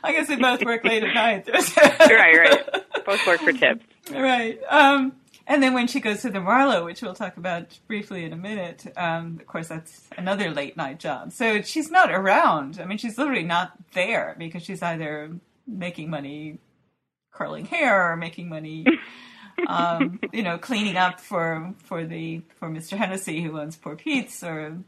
[0.04, 1.48] I guess they both work late at night.
[1.48, 3.04] right, right.
[3.06, 3.84] Both work for tips.
[4.10, 4.58] Right.
[4.68, 5.12] Um,
[5.50, 8.36] and then when she goes to the Marlowe, which we'll talk about briefly in a
[8.36, 11.32] minute, um, of course, that's another late night job.
[11.32, 12.78] So she's not around.
[12.80, 15.32] I mean, she's literally not there because she's either
[15.66, 16.58] making money
[17.32, 18.86] curling hair or making money,
[19.66, 22.96] um, you know, cleaning up for for the for Mr.
[22.96, 24.78] Hennessy who owns Poor Pete's or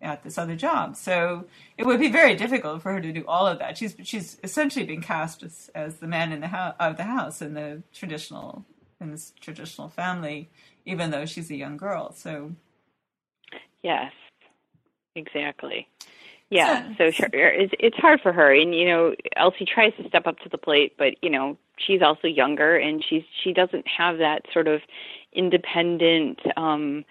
[0.00, 0.96] at this other job.
[0.96, 1.44] So
[1.78, 3.78] it would be very difficult for her to do all of that.
[3.78, 7.40] She's she's essentially been cast as, as the man in the house of the house
[7.40, 8.64] in the traditional
[9.02, 10.48] in this traditional family,
[10.84, 12.12] even though she's a young girl.
[12.12, 12.52] So,
[13.82, 14.12] yes,
[15.14, 15.88] exactly.
[16.52, 20.26] Yeah, so, so it's, it's hard for her, and you know, Elsie tries to step
[20.26, 24.18] up to the plate, but you know, she's also younger, and she's she doesn't have
[24.18, 24.82] that sort of
[25.32, 27.06] independent, um,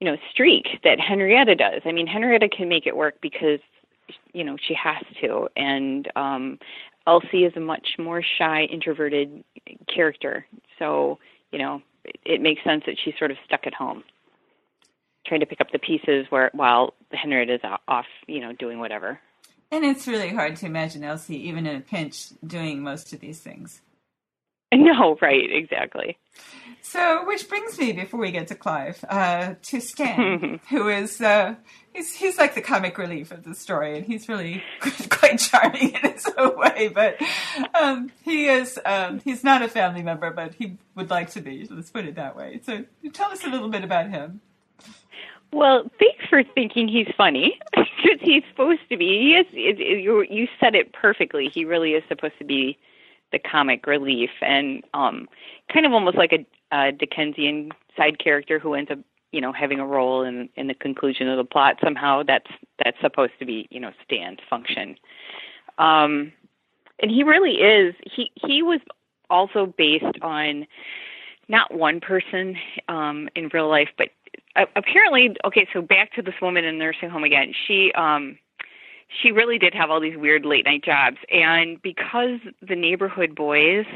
[0.00, 1.82] you know, streak that Henrietta does.
[1.84, 3.60] I mean, Henrietta can make it work because
[4.32, 6.58] you know she has to, and um,
[7.06, 9.44] Elsie is a much more shy, introverted
[9.92, 10.46] character.
[10.78, 11.18] So,
[11.52, 14.04] you know, it, it makes sense that she's sort of stuck at home,
[15.26, 19.20] trying to pick up the pieces where while Henrietta is off, you know, doing whatever.
[19.70, 23.40] And it's really hard to imagine Elsie, even in a pinch, doing most of these
[23.40, 23.80] things.
[24.76, 26.18] No, right, exactly.
[26.86, 31.54] So, which brings me, before we get to Clive, uh, to Stan, who is uh,
[31.94, 34.62] he's he's like the comic relief of the story, and he's really
[35.08, 36.88] quite charming in his own way.
[36.88, 37.16] But
[37.74, 41.66] um, he is um, he's not a family member, but he would like to be.
[41.70, 42.60] Let's put it that way.
[42.62, 44.42] So, tell us a little bit about him.
[45.54, 49.06] Well, thanks for thinking he's funny because he's supposed to be.
[49.06, 49.46] He is.
[49.54, 51.48] It, it, you you said it perfectly.
[51.48, 52.76] He really is supposed to be
[53.32, 55.28] the comic relief and um
[55.72, 56.46] kind of almost like a,
[56.76, 58.98] a Dickensian side character who ends up
[59.32, 61.78] you know having a role in in the conclusion of the plot.
[61.82, 62.50] Somehow that's
[62.82, 64.96] that's supposed to be you know Stan's function.
[65.78, 66.32] Um
[67.00, 68.80] and he really is he he was
[69.30, 70.66] also based on
[71.48, 72.56] not one person
[72.88, 74.08] um in real life but
[74.76, 77.52] apparently okay so back to this woman in the nursing home again.
[77.66, 78.38] She um
[79.22, 81.18] she really did have all these weird late night jobs.
[81.30, 83.86] And because the neighborhood boys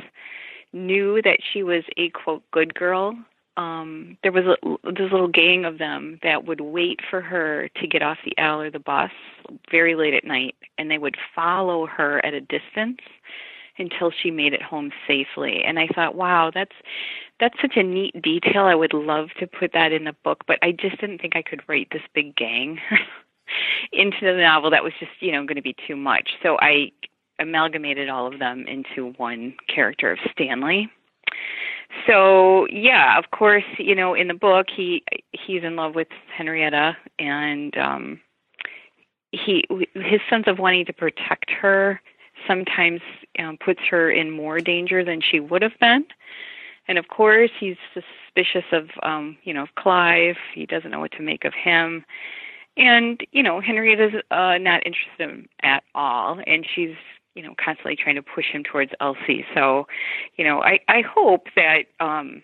[0.72, 3.16] knew that she was a quote good girl
[3.56, 7.86] um there was a this little gang of them that would wait for her to
[7.86, 9.10] get off the L or the bus
[9.70, 13.00] very late at night and they would follow her at a distance
[13.78, 15.62] until she made it home safely.
[15.64, 16.74] And i thought wow that's
[17.40, 18.64] that's such a neat detail.
[18.64, 21.42] I would love to put that in the book but i just didn't think i
[21.42, 22.78] could write this big gang
[23.92, 24.70] into the novel.
[24.70, 26.30] That was just you know going to be too much.
[26.42, 26.92] So i
[27.38, 30.90] amalgamated all of them into one character of stanley.
[32.06, 36.96] So yeah of course you know in the book he he's in love with henrietta
[37.18, 38.20] and um
[39.32, 42.00] he his sense of wanting to protect her
[42.46, 43.00] sometimes
[43.38, 46.04] um, puts her in more danger than she would have been.
[46.86, 50.36] And of course he's suspicious of um you know of clive.
[50.54, 52.04] He doesn't know what to make of him.
[52.76, 56.40] And you know henrietta's uh not interested in him at all.
[56.46, 56.96] And she's
[57.38, 59.86] you know constantly trying to push him towards elsie so
[60.36, 62.42] you know i i hope that um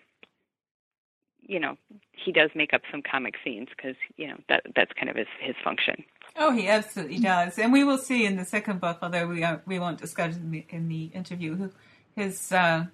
[1.41, 1.75] you know
[2.13, 5.27] he does make up some comic scenes because you know that that's kind of his
[5.41, 6.01] his function
[6.37, 9.61] oh he absolutely does and we will see in the second book although we are,
[9.65, 11.69] we won't discuss in the, in the interview who
[12.15, 12.85] his uh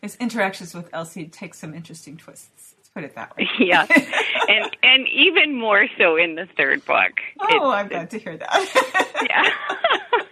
[0.00, 3.48] his interactions with elsie take some interesting twists Let's put it that way.
[3.58, 3.86] yeah,
[4.48, 7.12] and and even more so in the third book.
[7.40, 9.16] Oh, I'm glad to hear that.
[10.20, 10.23] yeah.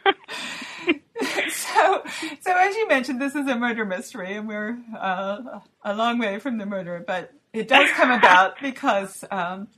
[1.82, 2.02] So,
[2.40, 6.38] so as you mentioned, this is a murder mystery, and we're uh, a long way
[6.38, 9.24] from the murder, but it does come about because.
[9.30, 9.68] Um,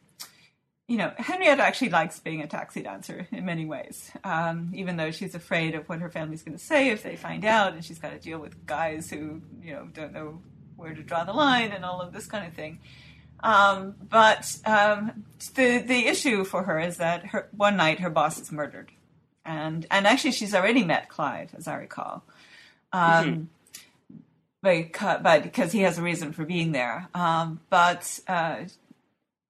[0.87, 5.11] you know, Henrietta actually likes being a taxi dancer in many ways, um, even though
[5.11, 7.99] she's afraid of what her family's going to say if they find out, and she's
[7.99, 10.43] got to deal with guys who, you know, don't know
[10.77, 12.81] where to draw the line and all of this kind of thing.
[13.41, 18.41] Um, but um, the the issue for her is that her, one night her boss
[18.41, 18.91] is murdered,
[19.45, 22.25] and and actually she's already met Clive, as I recall.
[22.93, 23.43] Um, mm-hmm.
[24.63, 27.09] Because, but because he has a reason for being there.
[27.15, 28.65] Um, but uh,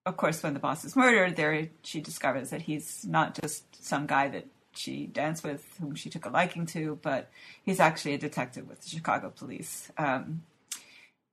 [0.05, 4.07] of course, when the boss is murdered, there she discovers that he's not just some
[4.07, 7.29] guy that she danced with, whom she took a liking to, but
[7.63, 9.89] he's actually a detective with the Chicago police.
[9.97, 10.43] Um,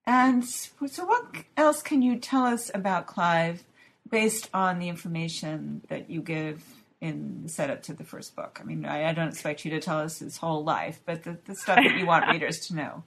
[0.06, 3.64] and so, what else can you tell us about Clive
[4.08, 6.62] based on the information that you give
[7.02, 8.58] in the setup to the first book?
[8.60, 11.36] I mean, I, I don't expect you to tell us his whole life, but the,
[11.44, 13.02] the stuff that you want readers to know.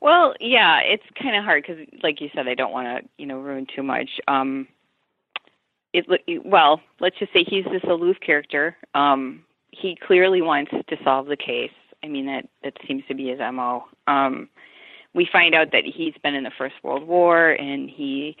[0.00, 3.26] Well, yeah, it's kind of hard because, like you said, I don't want to, you
[3.26, 4.08] know, ruin too much.
[4.28, 4.68] Um,
[5.92, 6.06] it
[6.44, 8.76] well, let's just say he's this aloof character.
[8.94, 11.72] Um, he clearly wants to solve the case.
[12.02, 13.84] I mean, that that seems to be his mo.
[14.06, 14.48] Um,
[15.14, 18.36] we find out that he's been in the First World War and he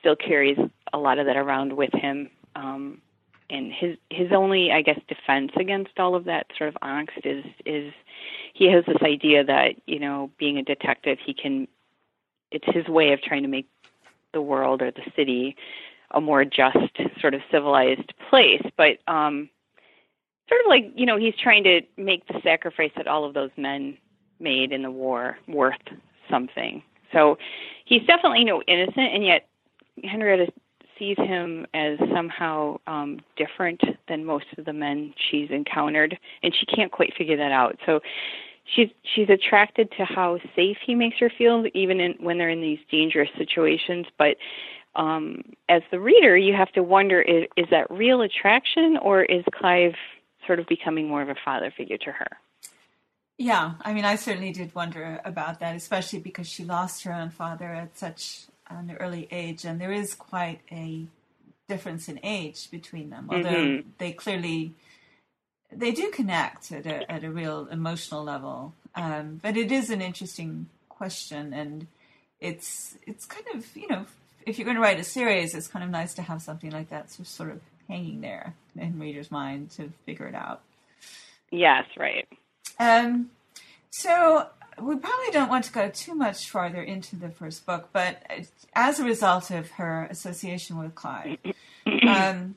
[0.00, 0.56] still carries
[0.92, 2.30] a lot of that around with him.
[2.54, 3.02] Um,
[3.50, 7.44] and his his only, I guess, defense against all of that sort of angst is
[7.64, 7.92] is
[8.54, 11.68] he has this idea that you know, being a detective, he can.
[12.50, 13.68] It's his way of trying to make
[14.32, 15.56] the world or the city
[16.12, 16.78] a more just,
[17.20, 18.62] sort of civilized place.
[18.76, 19.50] But um,
[20.48, 23.50] sort of like you know, he's trying to make the sacrifice that all of those
[23.56, 23.98] men
[24.38, 25.74] made in the war worth
[26.30, 26.82] something.
[27.12, 27.38] So
[27.84, 29.48] he's definitely you know innocent, and yet
[30.04, 30.52] Henrietta
[30.98, 36.66] sees him as somehow um, different than most of the men she's encountered, and she
[36.66, 37.78] can't quite figure that out.
[37.86, 38.00] So
[38.64, 42.60] she's she's attracted to how safe he makes her feel, even in, when they're in
[42.60, 44.06] these dangerous situations.
[44.18, 44.36] But
[44.94, 49.44] um, as the reader, you have to wonder: is, is that real attraction, or is
[49.52, 49.94] Clive
[50.46, 52.28] sort of becoming more of a father figure to her?
[53.38, 57.28] Yeah, I mean, I certainly did wonder about that, especially because she lost her own
[57.28, 61.06] father at such an early age, and there is quite a
[61.68, 63.28] difference in age between them.
[63.30, 63.88] Although mm-hmm.
[63.98, 64.72] they clearly
[65.72, 70.00] they do connect at a at a real emotional level, um, but it is an
[70.00, 71.86] interesting question, and
[72.40, 74.06] it's it's kind of you know
[74.46, 76.88] if you're going to write a series, it's kind of nice to have something like
[76.90, 80.62] that just sort of hanging there in reader's mind to figure it out.
[81.50, 82.26] Yes, right.
[82.78, 83.30] Um,
[83.90, 84.48] so
[84.80, 88.22] we probably don't want to go too much farther into the first book, but
[88.74, 91.38] as a result of her association with Clive,
[92.06, 92.56] um,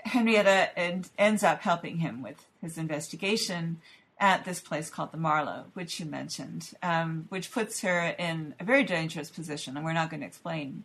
[0.00, 0.78] Henrietta
[1.18, 3.80] ends up helping him with his investigation
[4.18, 8.64] at this place called the Marlowe, which you mentioned, um, which puts her in a
[8.64, 9.76] very dangerous position.
[9.76, 10.84] And we're not going to explain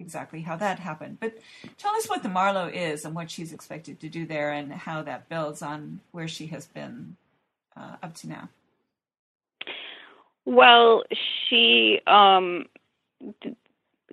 [0.00, 1.18] exactly how that happened.
[1.20, 1.38] But
[1.76, 5.02] tell us what the Marlowe is and what she's expected to do there and how
[5.02, 7.16] that builds on where she has been
[7.76, 8.48] uh, up to now?
[10.48, 11.02] Well,
[11.46, 12.64] she um,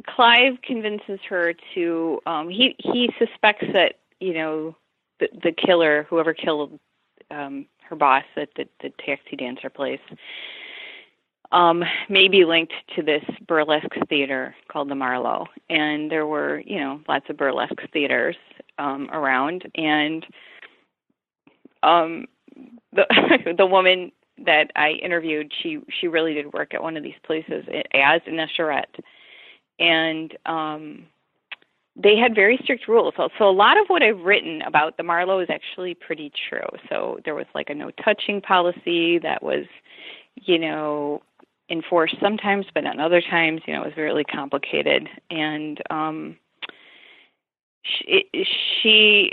[0.06, 2.19] Clive convinces her to.
[2.26, 4.76] Um, he he suspects that you know
[5.21, 6.78] the the killer, whoever killed
[7.32, 10.02] um, her boss at the, the taxi dancer place,
[11.54, 15.48] um, may be linked to this burlesque theater called the Marlowe.
[15.69, 18.36] And there were you know lots of burlesque theaters
[18.78, 20.26] um, around, and
[21.82, 22.26] um,
[22.91, 24.12] the the woman
[24.43, 28.38] that I interviewed, she she really did work at one of these places as an
[28.38, 29.00] usherette,
[29.80, 31.06] and um,
[31.95, 33.13] they had very strict rules.
[33.15, 36.67] So, so a lot of what I've written about the Marlowe is actually pretty true.
[36.89, 39.65] So there was like a no touching policy that was,
[40.36, 41.21] you know,
[41.69, 43.62] enforced sometimes, but not other times.
[43.65, 46.38] You know, it was really complicated, and um,
[47.84, 49.32] she, she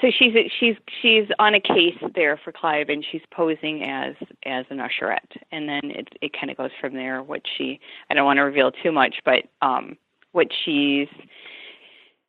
[0.00, 4.64] so she's she's she's on a case there for Clive, and she's posing as as
[4.70, 7.22] an usherette, and then it it kind of goes from there.
[7.22, 9.96] What she I don't want to reveal too much, but um,
[10.32, 11.08] what she's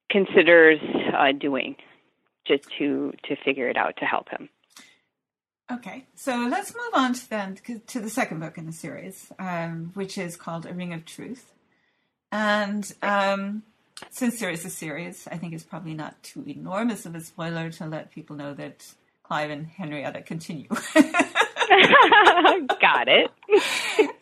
[0.09, 0.79] considers
[1.17, 1.75] uh, doing
[2.45, 4.49] just to to figure it out to help him.
[5.71, 9.91] Okay, so let's move on to then to the second book in the series, um,
[9.93, 11.53] which is called A Ring of Truth,
[12.31, 12.91] and.
[13.01, 13.63] Um,
[14.09, 17.69] since there is a series, I think it's probably not too enormous of a spoiler
[17.71, 18.85] to let people know that
[19.23, 20.67] Clive and Henrietta continue.
[22.79, 23.31] Got it.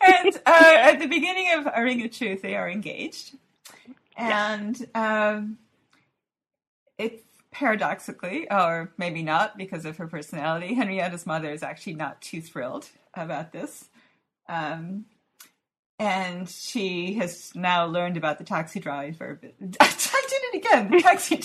[0.00, 3.36] and uh, at the beginning of A Ring of Truth, they are engaged.
[4.16, 5.58] And um,
[6.96, 12.40] it's paradoxically, or maybe not because of her personality, Henrietta's mother is actually not too
[12.40, 13.88] thrilled about this.
[14.48, 15.06] Um,
[15.98, 19.38] and she has now learned about the taxi driver.
[19.80, 21.40] I did it again, the taxi.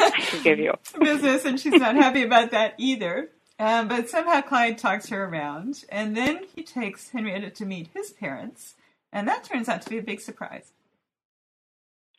[0.00, 0.74] I forgive you.
[1.00, 3.30] Business, and she's not happy about that either.
[3.58, 8.10] Um, but somehow Clive talks her around, and then he takes Henrietta to meet his
[8.10, 8.74] parents,
[9.12, 10.72] and that turns out to be a big surprise.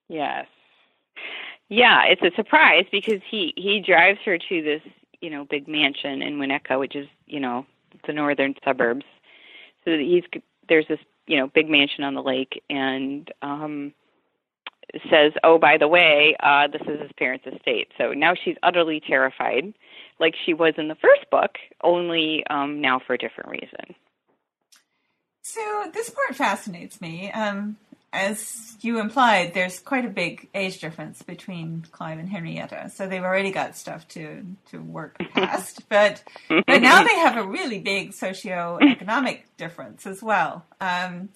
[0.07, 0.45] Yes.
[1.67, 4.81] Yeah, it's a surprise because he he drives her to this
[5.21, 7.65] you know big mansion in Winnetka, which is you know
[8.05, 9.05] the northern suburbs.
[9.85, 10.23] So he's
[10.67, 13.93] there's this you know big mansion on the lake, and um,
[15.09, 18.99] says, "Oh, by the way, uh, this is his parents' estate." So now she's utterly
[18.99, 19.73] terrified,
[20.19, 23.95] like she was in the first book, only um, now for a different reason.
[25.41, 27.31] So this part fascinates me.
[27.31, 27.77] Um,
[28.13, 33.23] as you implied, there's quite a big age difference between Clive and Henrietta, so they've
[33.23, 35.87] already got stuff to to work past.
[35.89, 40.65] but but now they have a really big socioeconomic difference as well.
[40.81, 41.29] Um,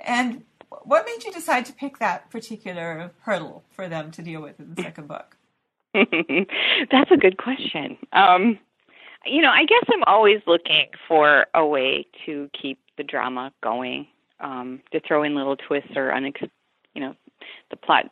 [0.00, 0.44] and
[0.84, 4.74] what made you decide to pick that particular hurdle for them to deal with in
[4.74, 5.36] the second book?
[5.94, 7.98] That's a good question.
[8.12, 8.58] Um,
[9.24, 14.06] you know, I guess I'm always looking for a way to keep the drama going,
[14.42, 16.50] um, to throw in little twists or unex-
[16.94, 17.14] you know,
[17.70, 18.10] the plot,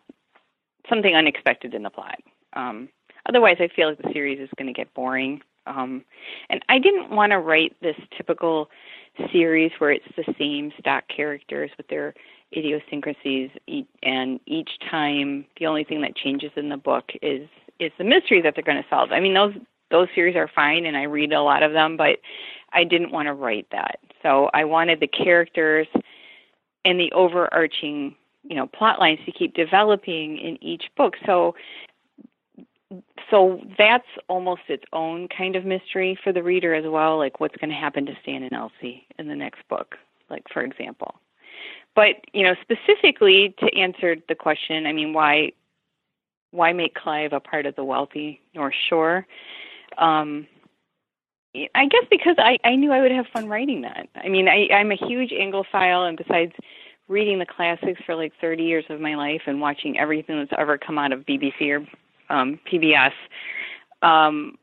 [0.88, 2.18] something unexpected in the plot.
[2.54, 2.88] Um,
[3.28, 5.42] otherwise, I feel like the series is going to get boring.
[5.66, 6.04] Um,
[6.48, 8.70] and I didn't want to write this typical
[9.32, 12.14] series where it's the same stock characters with their
[12.56, 13.50] idiosyncrasies,
[14.02, 18.42] and each time the only thing that changes in the book is is the mystery
[18.42, 19.12] that they're going to solve.
[19.12, 19.54] I mean, those
[19.90, 22.18] those series are fine, and I read a lot of them, but
[22.72, 23.98] I didn't want to write that.
[24.22, 25.86] So I wanted the characters
[26.84, 31.16] and the overarching, you know, plot lines to keep developing in each book.
[31.26, 31.54] So
[33.30, 37.56] so that's almost its own kind of mystery for the reader as well, like what's
[37.56, 39.94] going to happen to Stan and Elsie in the next book,
[40.28, 41.14] like for example.
[41.94, 45.52] But, you know, specifically to answer the question, I mean, why
[46.52, 49.26] why make Clive a part of the wealthy North Shore?
[49.98, 50.48] Um,
[51.54, 54.08] I guess because I, I knew I would have fun writing that.
[54.14, 56.52] I mean, I, I'm a huge Anglophile, and besides
[57.08, 60.78] reading the classics for like 30 years of my life and watching everything that's ever
[60.78, 61.86] come out of BBC or
[62.34, 63.12] um, PBS,
[64.02, 64.56] um,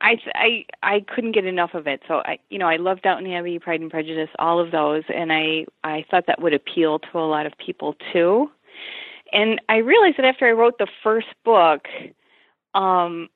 [0.00, 2.02] I, I I couldn't get enough of it.
[2.06, 5.32] So I you know I loved Downton Abbey, Pride and Prejudice, all of those, and
[5.32, 8.50] I I thought that would appeal to a lot of people too.
[9.32, 11.86] And I realized that after I wrote the first book,
[12.74, 13.28] um,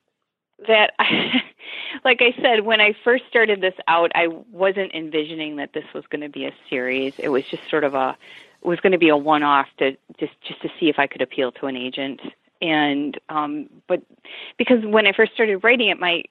[0.67, 1.43] that I,
[2.03, 6.05] like I said, when I first started this out, I wasn't envisioning that this was
[6.09, 7.13] going to be a series.
[7.17, 8.17] It was just sort of a
[8.63, 11.21] it was going to be a one-off to just just to see if I could
[11.21, 12.21] appeal to an agent.
[12.61, 14.03] And um, but
[14.57, 16.23] because when I first started writing it, my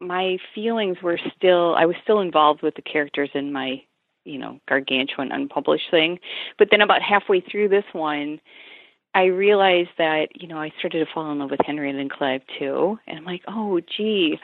[0.00, 3.82] my feelings were still I was still involved with the characters in my
[4.24, 6.18] you know gargantuan unpublished thing.
[6.58, 8.40] But then about halfway through this one
[9.14, 12.42] I realized that, you know, I started to fall in love with Henry and Clive
[12.58, 12.98] too.
[13.06, 14.38] And I'm like, oh, gee,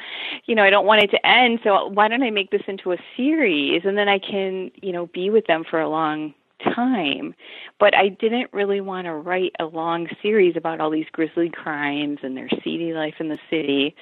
[0.47, 1.61] you know, I don't want it to end.
[1.63, 3.83] So why don't I make this into a series?
[3.85, 6.35] And then I can, you know, be with them for a long
[6.75, 7.35] time.
[7.79, 12.19] But I didn't really want to write a long series about all these grisly crimes
[12.23, 13.95] and their seedy life in the city.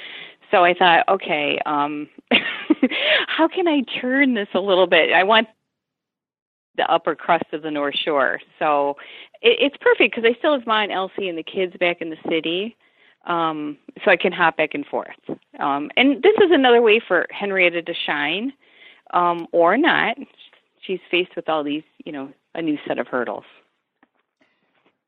[0.50, 2.08] So I thought, okay, um,
[3.26, 5.12] how can I turn this a little bit?
[5.12, 5.48] I want
[6.76, 8.40] the upper crust of the North Shore.
[8.58, 8.96] So
[9.42, 12.16] it, it's perfect because I still have mine, Elsie, and the kids back in the
[12.28, 12.76] city.
[13.26, 15.16] Um, so I can hop back and forth.
[15.58, 18.52] Um, and this is another way for Henrietta to shine,
[19.14, 20.18] um, or not.
[20.82, 23.44] She's faced with all these, you know, a new set of hurdles.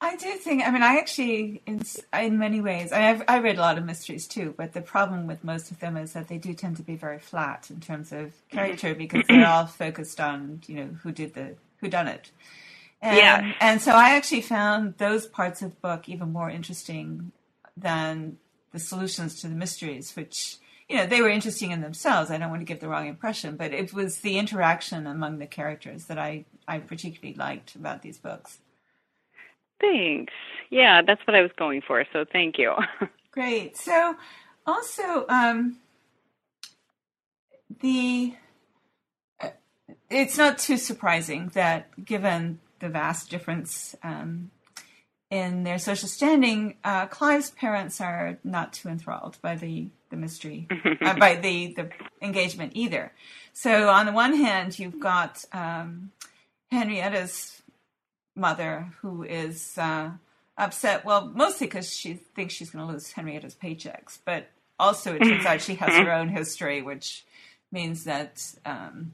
[0.01, 0.67] I do think.
[0.67, 1.83] I mean, I actually, in
[2.13, 4.55] in many ways, I have I read a lot of mysteries too.
[4.57, 7.19] But the problem with most of them is that they do tend to be very
[7.19, 8.99] flat in terms of character mm-hmm.
[8.99, 12.31] because they're all focused on you know who did the who done it.
[13.01, 13.53] And, yeah.
[13.61, 17.33] And so I actually found those parts of the book even more interesting
[17.77, 18.39] than
[18.73, 20.59] the solutions to the mysteries, which
[20.91, 22.31] you know they were interesting in themselves.
[22.31, 25.47] I don't want to give the wrong impression, but it was the interaction among the
[25.47, 28.59] characters that I I particularly liked about these books.
[29.81, 30.33] Thanks.
[30.71, 32.05] Yeah, that's what I was going for.
[32.13, 32.73] So thank you.
[33.31, 33.77] Great.
[33.77, 34.15] So
[34.67, 35.77] also um,
[37.81, 38.35] the
[39.41, 39.51] uh,
[40.11, 44.51] it's not too surprising that given the vast difference um,
[45.31, 50.69] in their social standing, uh, Clive's parents are not too enthralled by the the mystery,
[51.05, 51.91] uh, by the the
[52.23, 53.13] engagement either.
[53.53, 56.13] So on the one hand, you've got um,
[56.73, 57.63] Henrietta's
[58.37, 60.11] mother who is uh,
[60.57, 61.05] upset.
[61.05, 65.47] Well, mostly because she thinks she's going to lose Henrietta's paychecks, but also it turns
[65.47, 67.25] out she has her own history, which
[67.73, 69.13] means that um,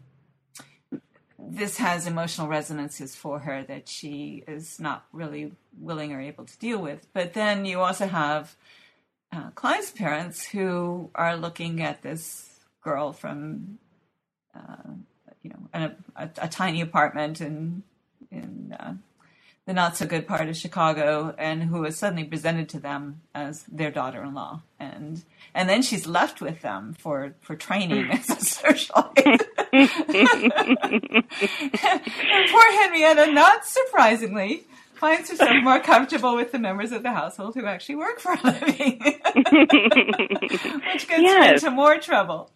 [1.39, 6.59] this has emotional resonances for her that she is not really willing or able to
[6.59, 7.07] deal with.
[7.13, 8.55] But then you also have
[9.33, 9.51] uh,
[9.97, 12.51] parents who are looking at this
[12.83, 13.79] girl from,
[14.55, 14.91] uh,
[15.43, 17.83] you know, a, a, a, tiny apartment in
[18.31, 18.95] in uh,
[19.67, 23.63] the not so good part of Chicago and who is suddenly presented to them as
[23.65, 25.23] their daughter-in-law and
[25.55, 29.41] and then she's left with them for for training as a socialite.
[31.85, 37.55] And poor Henrietta, not surprisingly, finds herself more comfortable with the members of the household
[37.55, 38.99] who actually work for a living,
[40.93, 41.47] which gets yes.
[41.47, 42.51] her into more trouble.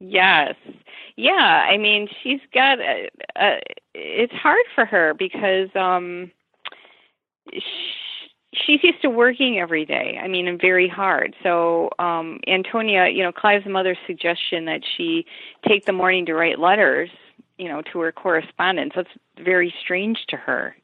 [0.00, 0.54] Yes.
[1.16, 1.32] Yeah,
[1.70, 3.60] I mean, she's got a, a
[3.94, 6.30] it's hard for her because um
[7.52, 7.62] she,
[8.54, 10.18] she's used to working every day.
[10.22, 11.34] I mean, and very hard.
[11.42, 15.26] So, um Antonia, you know, Clive's mother's suggestion that she
[15.66, 17.10] take the morning to write letters,
[17.58, 19.08] you know, to her correspondence, that's
[19.42, 20.76] very strange to her.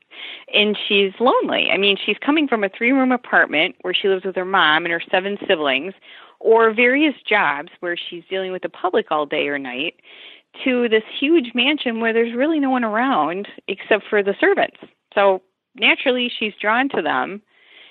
[0.52, 1.68] And she's lonely.
[1.72, 4.84] I mean, she's coming from a three room apartment where she lives with her mom
[4.84, 5.94] and her seven siblings
[6.40, 9.94] or various jobs where she's dealing with the public all day or night
[10.64, 14.76] to this huge mansion where there's really no one around except for the servants.
[15.14, 15.42] So
[15.74, 17.42] naturally she's drawn to them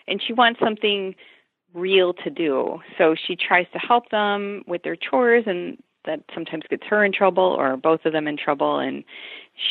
[0.08, 1.16] and she wants something
[1.74, 2.80] real to do.
[2.98, 7.14] So she tries to help them with their chores and that sometimes gets her in
[7.14, 9.04] trouble or both of them in trouble and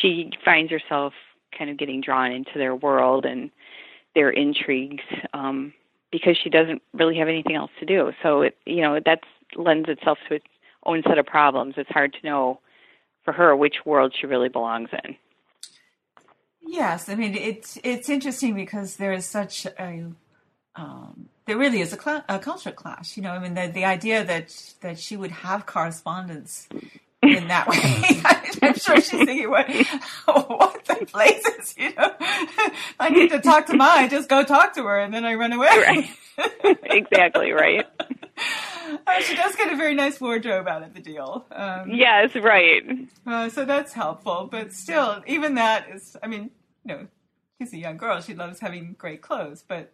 [0.01, 1.13] she finds herself
[1.57, 3.51] kind of getting drawn into their world and
[4.15, 5.73] their intrigues um
[6.11, 8.11] because she doesn't really have anything else to do.
[8.21, 9.21] So it you know that
[9.55, 10.45] lends itself to its
[10.85, 11.75] own set of problems.
[11.77, 12.59] It's hard to know
[13.23, 15.15] for her which world she really belongs in.
[16.61, 20.11] Yes, I mean it's it's interesting because there is such a
[20.75, 23.17] um, there really is a, cl- a culture clash.
[23.17, 26.67] You know, I mean the the idea that that she would have correspondence
[27.21, 28.21] in that way.
[28.67, 29.69] I'm sure she's thinking, what,
[30.25, 32.13] what the places, you know?
[32.99, 35.35] I need to talk to Ma, I just go talk to her and then I
[35.35, 35.67] run away.
[35.67, 36.09] Right.
[36.83, 37.85] exactly, right.
[39.07, 41.45] Uh, she does get a very nice wardrobe out of the deal.
[41.51, 42.83] Um, yes, right.
[43.25, 46.51] Uh, so that's helpful, but still, even that is, I mean,
[46.85, 47.07] you know,
[47.59, 48.21] she's a young girl.
[48.21, 49.93] She loves having great clothes, but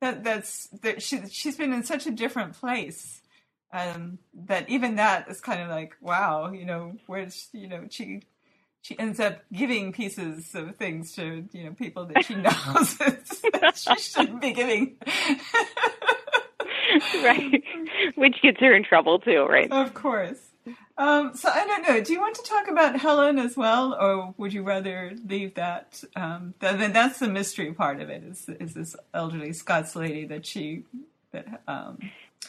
[0.00, 3.20] that that's that she she's been in such a different place
[3.72, 8.22] um, that even that is kind of like wow, you know, where you know she
[8.82, 13.74] she ends up giving pieces of things to you know people that she knows that
[13.76, 14.96] she shouldn't be giving.
[17.22, 17.62] right,
[18.14, 19.70] which gets her in trouble too, right?
[19.70, 20.38] Of course.
[20.96, 22.02] Um, so I don't know.
[22.02, 26.02] Do you want to talk about Helen as well, or would you rather leave that?
[26.16, 28.24] Um, that that's the mystery part of it.
[28.24, 30.84] Is is this elderly Scots lady that she
[31.32, 31.98] that um,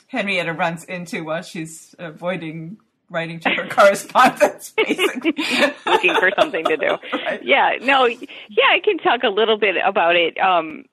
[0.08, 2.78] Henrietta runs into while she's avoiding
[3.10, 5.34] writing to her correspondence, basically
[5.86, 6.98] looking for something to do.
[7.14, 7.44] Right.
[7.44, 10.38] Yeah, no, yeah, I can talk a little bit about it.
[10.40, 10.86] Um,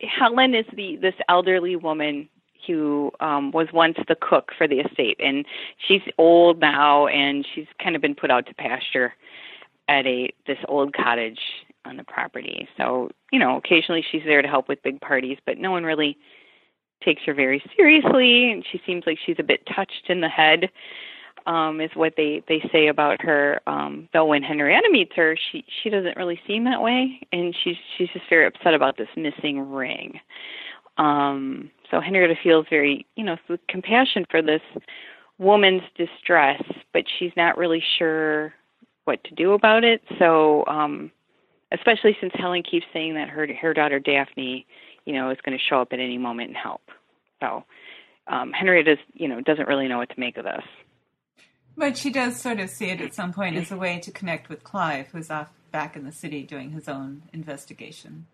[0.00, 2.28] Helen is the this elderly woman
[2.66, 5.44] who um, was once the cook for the estate, and
[5.86, 9.14] she's old now, and she's kind of been put out to pasture
[9.88, 11.40] at a this old cottage
[11.84, 12.68] on the property.
[12.76, 16.16] So you know, occasionally she's there to help with big parties, but no one really
[17.04, 20.70] takes her very seriously, and she seems like she's a bit touched in the head.
[21.46, 23.60] Um, is what they they say about her.
[23.66, 27.76] Um, though when Henrietta meets her, she she doesn't really seem that way, and she's
[27.98, 30.18] she's just very upset about this missing ring.
[30.96, 33.36] Um, so Henrietta feels very, you know,
[33.68, 34.62] compassion for this
[35.38, 38.54] woman's distress, but she's not really sure
[39.04, 40.02] what to do about it.
[40.18, 41.10] So, um,
[41.72, 44.66] especially since Helen keeps saying that her her daughter Daphne,
[45.04, 46.82] you know, is going to show up at any moment and help.
[47.40, 47.64] So
[48.26, 50.64] um, Henrietta, you know, doesn't really know what to make of this.
[51.76, 54.48] But she does sort of see it at some point as a way to connect
[54.48, 58.26] with Clive, who's off back in the city doing his own investigation.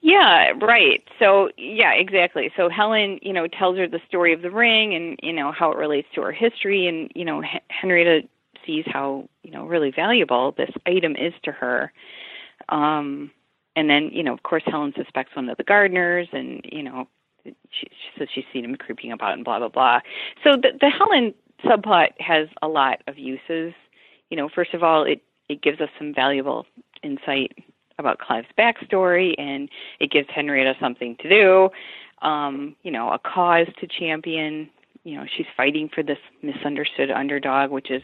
[0.00, 1.02] Yeah, right.
[1.18, 2.50] So, yeah, exactly.
[2.56, 5.70] So Helen, you know, tells her the story of the ring and, you know, how
[5.72, 8.26] it relates to her history and, you know, Henrietta
[8.64, 11.92] sees how, you know, really valuable this item is to her.
[12.68, 13.30] Um
[13.78, 17.06] and then, you know, of course Helen suspects one of the gardeners and, you know,
[17.44, 17.86] she,
[18.18, 20.00] says she's seen him creeping about and blah blah blah.
[20.42, 21.32] So the the Helen
[21.64, 23.72] subplot has a lot of uses.
[24.30, 26.66] You know, first of all, it it gives us some valuable
[27.04, 27.52] insight
[28.00, 29.68] about Clive's backstory, and
[30.00, 31.70] it gives Henrietta something to do.
[32.20, 34.68] Um, you know, a cause to champion.
[35.04, 38.02] You know, she's fighting for this misunderstood underdog, which is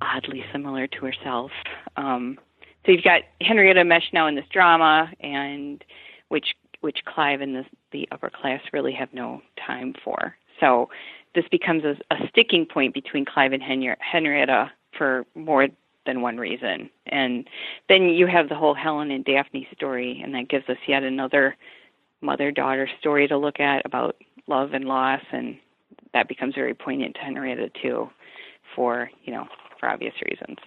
[0.00, 1.50] oddly similar to herself.
[1.96, 2.38] Um,
[2.84, 5.84] so you've got Henrietta Mesh now in this drama, and
[6.28, 10.36] which which Clive and the, the upper class really have no time for.
[10.58, 10.88] So
[11.34, 15.68] this becomes a, a sticking point between Clive and Henrietta for more
[16.06, 16.90] than one reason.
[17.06, 17.48] And
[17.88, 21.56] then you have the whole Helen and Daphne story, and that gives us yet another
[22.20, 24.16] mother daughter story to look at about
[24.48, 25.56] love and loss, and
[26.14, 28.10] that becomes very poignant to Henrietta too,
[28.74, 29.46] for you know
[29.78, 30.58] for obvious reasons.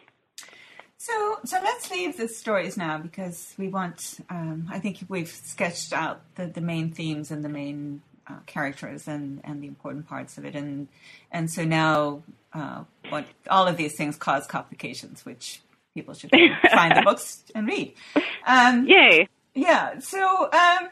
[0.97, 4.19] So, so let's leave the stories now because we want.
[4.29, 9.07] Um, I think we've sketched out the, the main themes and the main uh, characters
[9.07, 10.87] and, and the important parts of it, and
[11.31, 12.23] and so now
[12.53, 15.61] uh, what all of these things cause complications, which
[15.93, 16.31] people should
[16.71, 17.93] find the books and read.
[18.47, 19.27] Um, Yay!
[19.53, 19.99] Yeah.
[19.99, 20.89] So, um,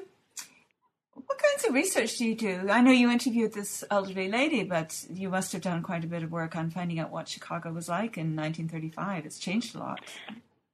[1.25, 2.69] what kinds of research do you do?
[2.69, 6.23] I know you interviewed this elderly lady, but you must have done quite a bit
[6.23, 9.25] of work on finding out what Chicago was like in 1935.
[9.25, 10.01] It's changed a lot.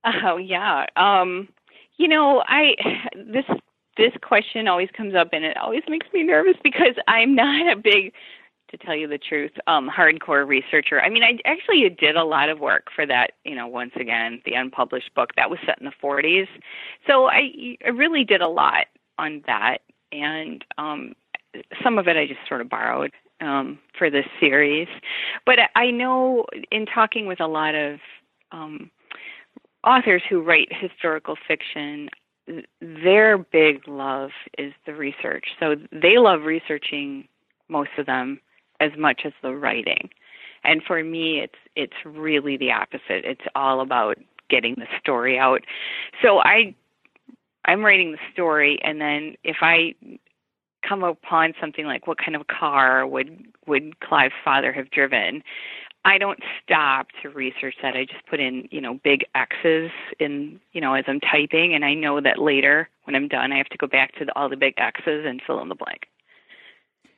[0.05, 0.85] Oh yeah.
[0.95, 1.49] Um,
[1.97, 2.75] you know, I
[3.15, 3.45] this
[3.97, 7.75] this question always comes up, and it always makes me nervous because I'm not a
[7.75, 8.13] big
[8.69, 11.01] to tell you the truth, um, hardcore researcher.
[11.01, 14.41] I mean, I actually did a lot of work for that, you know, once again,
[14.45, 16.47] the unpublished book that was set in the 40s.
[17.07, 18.85] So I, I really did a lot
[19.17, 19.79] on that
[20.11, 21.13] and um,
[21.83, 24.87] some of it I just sort of borrowed um, for this series.
[25.45, 27.99] But I know in talking with a lot of
[28.51, 28.89] um,
[29.85, 32.09] authors who write historical fiction,
[32.81, 35.45] their big love is the research.
[35.59, 37.27] So they love researching
[37.67, 38.39] most of them
[38.79, 40.09] as much as the writing.
[40.63, 43.23] And for me, it's it's really the opposite.
[43.23, 44.17] It's all about
[44.49, 45.61] getting the story out.
[46.21, 46.75] So I
[47.65, 49.95] I'm writing the story, and then if I
[50.87, 55.43] come upon something like what kind of car would would Clive's father have driven,
[56.05, 57.95] I don't stop to research that.
[57.95, 61.83] I just put in, you know, big X's in, you know, as I'm typing, and
[61.83, 64.49] I know that later when I'm done, I have to go back to the, all
[64.49, 66.07] the big X's and fill in the blank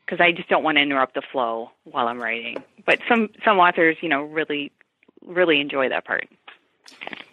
[0.06, 2.58] because I just don't want to interrupt the flow while I'm writing.
[2.86, 4.72] But some some authors, you know, really
[5.26, 6.28] really enjoy that part.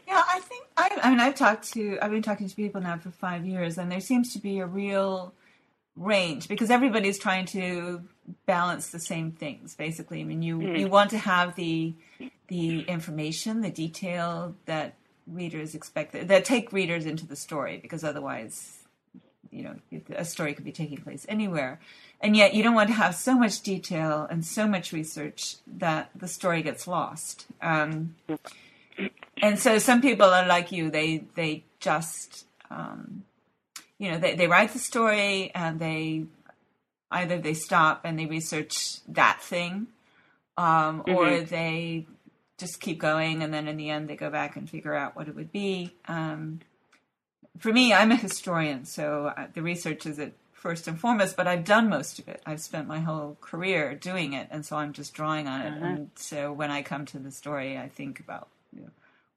[0.09, 2.96] Yeah, I think I, I mean I've talked to I've been talking to people now
[2.96, 5.34] for five years, and there seems to be a real
[5.96, 8.02] range because everybody's trying to
[8.46, 9.74] balance the same things.
[9.74, 10.80] Basically, I mean you mm.
[10.80, 11.92] you want to have the
[12.46, 14.94] the information, the detail that
[15.26, 18.78] readers expect that take readers into the story because otherwise,
[19.50, 19.74] you know,
[20.16, 21.80] a story could be taking place anywhere.
[22.22, 26.11] And yet, you don't want to have so much detail and so much research that
[26.16, 27.44] the story gets lost.
[27.61, 28.14] Um,
[29.42, 33.24] and so some people are like you they they just um,
[33.99, 36.24] you know they, they write the story and they
[37.11, 39.88] either they stop and they research that thing
[40.57, 41.14] um, mm-hmm.
[41.14, 42.07] or they
[42.59, 45.28] just keep going and then in the end they go back and figure out what
[45.28, 46.61] it would be um,
[47.59, 51.46] for me i'm a historian so uh, the research is at first and foremost but
[51.46, 54.92] i've done most of it i've spent my whole career doing it and so i'm
[54.92, 55.86] just drawing on it uh-huh.
[55.86, 58.49] and so when i come to the story i think about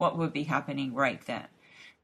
[0.01, 1.45] what would be happening right then.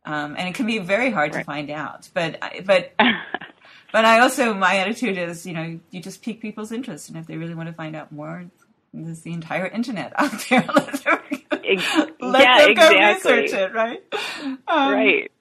[0.06, 1.42] Um, and it can be very hard right.
[1.42, 2.08] to find out.
[2.14, 2.94] But but
[3.92, 7.26] but I also my attitude is you know you just pique people's interest, and if
[7.26, 8.46] they really want to find out more,
[8.94, 10.64] there's the entire internet out there.
[10.76, 13.34] let them, let yeah, them go exactly.
[13.34, 14.04] research it, right?
[14.68, 15.32] Um, right.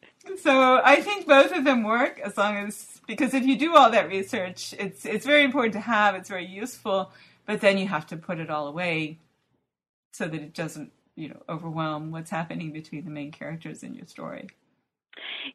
[0.43, 3.91] So I think both of them work as long as because if you do all
[3.91, 6.15] that research, it's it's very important to have.
[6.17, 7.13] It's very useful,
[7.45, 9.19] but then you have to put it all away
[10.13, 14.07] so that it doesn't you know overwhelm what's happening between the main characters in your
[14.07, 14.49] story?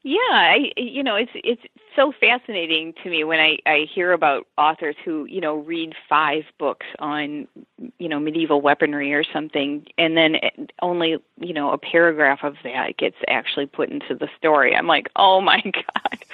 [0.04, 1.62] Yeah i you know it's it's
[1.96, 6.44] so fascinating to me when i i hear about authors who you know read five
[6.58, 7.48] books on
[8.00, 10.38] you know medieval weaponry or something and then
[10.82, 14.76] only you know a paragraph of that gets actually put into the story.
[14.76, 16.26] I'm like oh my god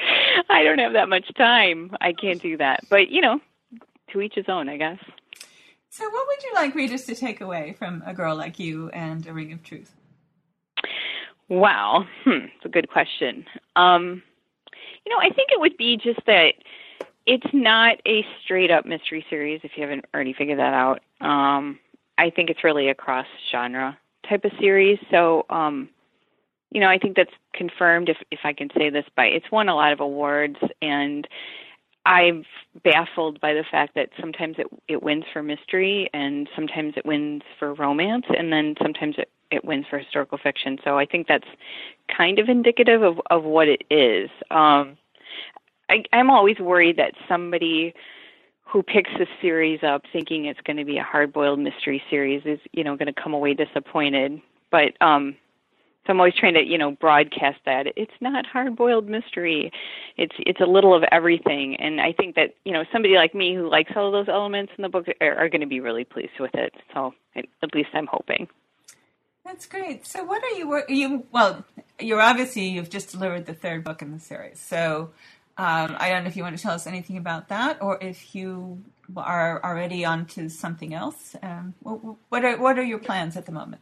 [0.50, 1.96] i don't have that much time.
[2.00, 2.86] I can't do that.
[2.90, 3.42] But you know
[4.12, 5.00] to each his own i guess
[5.98, 9.26] so, what would you like readers to take away from A Girl Like You and
[9.26, 9.96] A Ring of Truth?
[11.50, 13.46] Wow, hmm, it's a good question.
[13.76, 14.22] Um,
[15.06, 16.54] you know, I think it would be just that
[17.26, 21.02] it's not a straight up mystery series if you haven't already figured that out.
[21.20, 21.80] Um,
[22.18, 23.98] I think it's really a cross genre
[24.30, 25.00] type of series.
[25.10, 25.90] So, um,
[26.70, 29.68] you know, I think that's confirmed if if I can say this by it's won
[29.68, 31.28] a lot of awards and
[32.08, 32.46] I'm
[32.86, 37.44] baffled by the fact that sometimes it it wins for mystery and sometimes it wins
[37.60, 40.78] for romance and then sometimes it it wins for historical fiction.
[40.84, 41.48] So I think that's
[42.16, 44.30] kind of indicative of of what it is.
[44.52, 44.98] Um
[45.90, 47.94] I I'm always worried that somebody
[48.64, 52.60] who picks this series up thinking it's going to be a hard-boiled mystery series is,
[52.74, 54.42] you know, going to come away disappointed.
[54.72, 55.36] But um
[56.08, 59.72] so I'm always trying to, you know, broadcast that it's not hard-boiled mystery.
[60.16, 63.54] It's it's a little of everything, and I think that you know somebody like me
[63.54, 66.06] who likes all of those elements in the book are, are going to be really
[66.06, 66.74] pleased with it.
[66.94, 68.48] So at least I'm hoping.
[69.46, 70.08] That's great.
[70.08, 71.66] So what are you you well?
[72.00, 74.60] You're obviously you've just delivered the third book in the series.
[74.60, 75.12] So
[75.58, 78.34] um, I don't know if you want to tell us anything about that, or if
[78.34, 78.84] you
[79.16, 81.36] are already on to something else.
[81.44, 83.82] Um, what, what are what are your plans at the moment?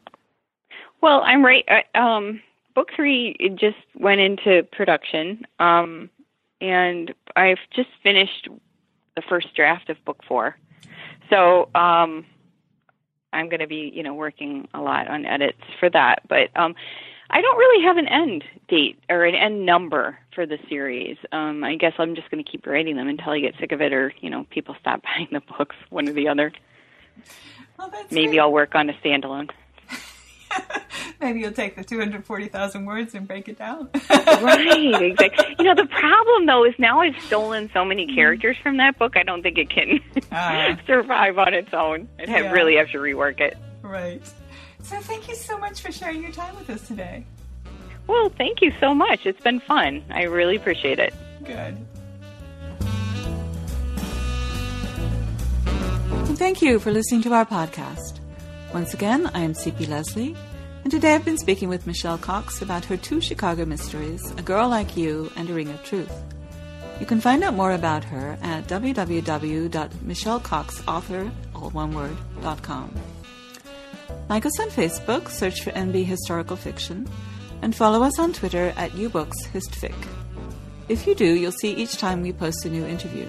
[1.05, 1.63] Well, I'm right.
[1.69, 2.41] Uh, um,
[2.73, 6.09] book three just went into production, um,
[6.59, 8.49] and I've just finished
[9.15, 10.57] the first draft of book four.
[11.29, 12.25] So um,
[13.31, 16.23] I'm going to be, you know, working a lot on edits for that.
[16.27, 16.73] But um,
[17.29, 21.17] I don't really have an end date or an end number for the series.
[21.31, 23.79] Um, I guess I'm just going to keep writing them until I get sick of
[23.79, 26.51] it, or you know, people stop buying the books, one or the other.
[27.77, 28.39] Well, Maybe great.
[28.39, 29.51] I'll work on a standalone.
[31.21, 33.89] Maybe you'll take the 240,000 words and break it down.
[34.09, 35.55] right, exactly.
[35.59, 39.15] You know, the problem though is now I've stolen so many characters from that book.
[39.17, 39.99] I don't think it can
[40.31, 40.77] Ah.
[40.87, 42.07] survive on its own.
[42.19, 42.51] I'd have, Yeah.
[42.51, 43.57] really have to rework it.
[43.81, 44.21] right.
[44.83, 47.25] So thank you so much for sharing your time with us today.
[48.05, 49.25] Well, thank you so much.
[49.25, 50.03] It's been fun.
[50.11, 51.11] I really appreciate it.
[51.43, 51.75] Good.
[56.37, 58.19] Thank you for listening to our podcast.
[58.73, 60.35] Once again, I am CP Lesley,
[60.85, 64.69] and today I've been speaking with Michelle Cox about her two Chicago mysteries, A Girl
[64.69, 66.13] Like You and A Ring of Truth.
[66.99, 72.93] You can find out more about her at www.michellecoxauthor, all one word, dot com.
[74.29, 77.09] Like us on Facebook, search for NB Historical Fiction,
[77.63, 79.95] and follow us on Twitter at ubooksHistfic.
[80.87, 83.27] If you do, you'll see each time we post a new interview.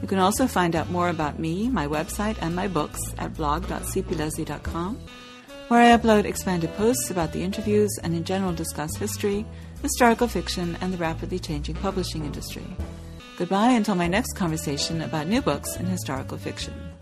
[0.00, 4.98] You can also find out more about me, my website, and my books at blog.cplesley.com,
[5.68, 9.44] where I upload expanded posts about the interviews and in general discuss history,
[9.82, 12.64] historical fiction, and the rapidly changing publishing industry.
[13.36, 16.95] Goodbye until my next conversation about new books in historical fiction.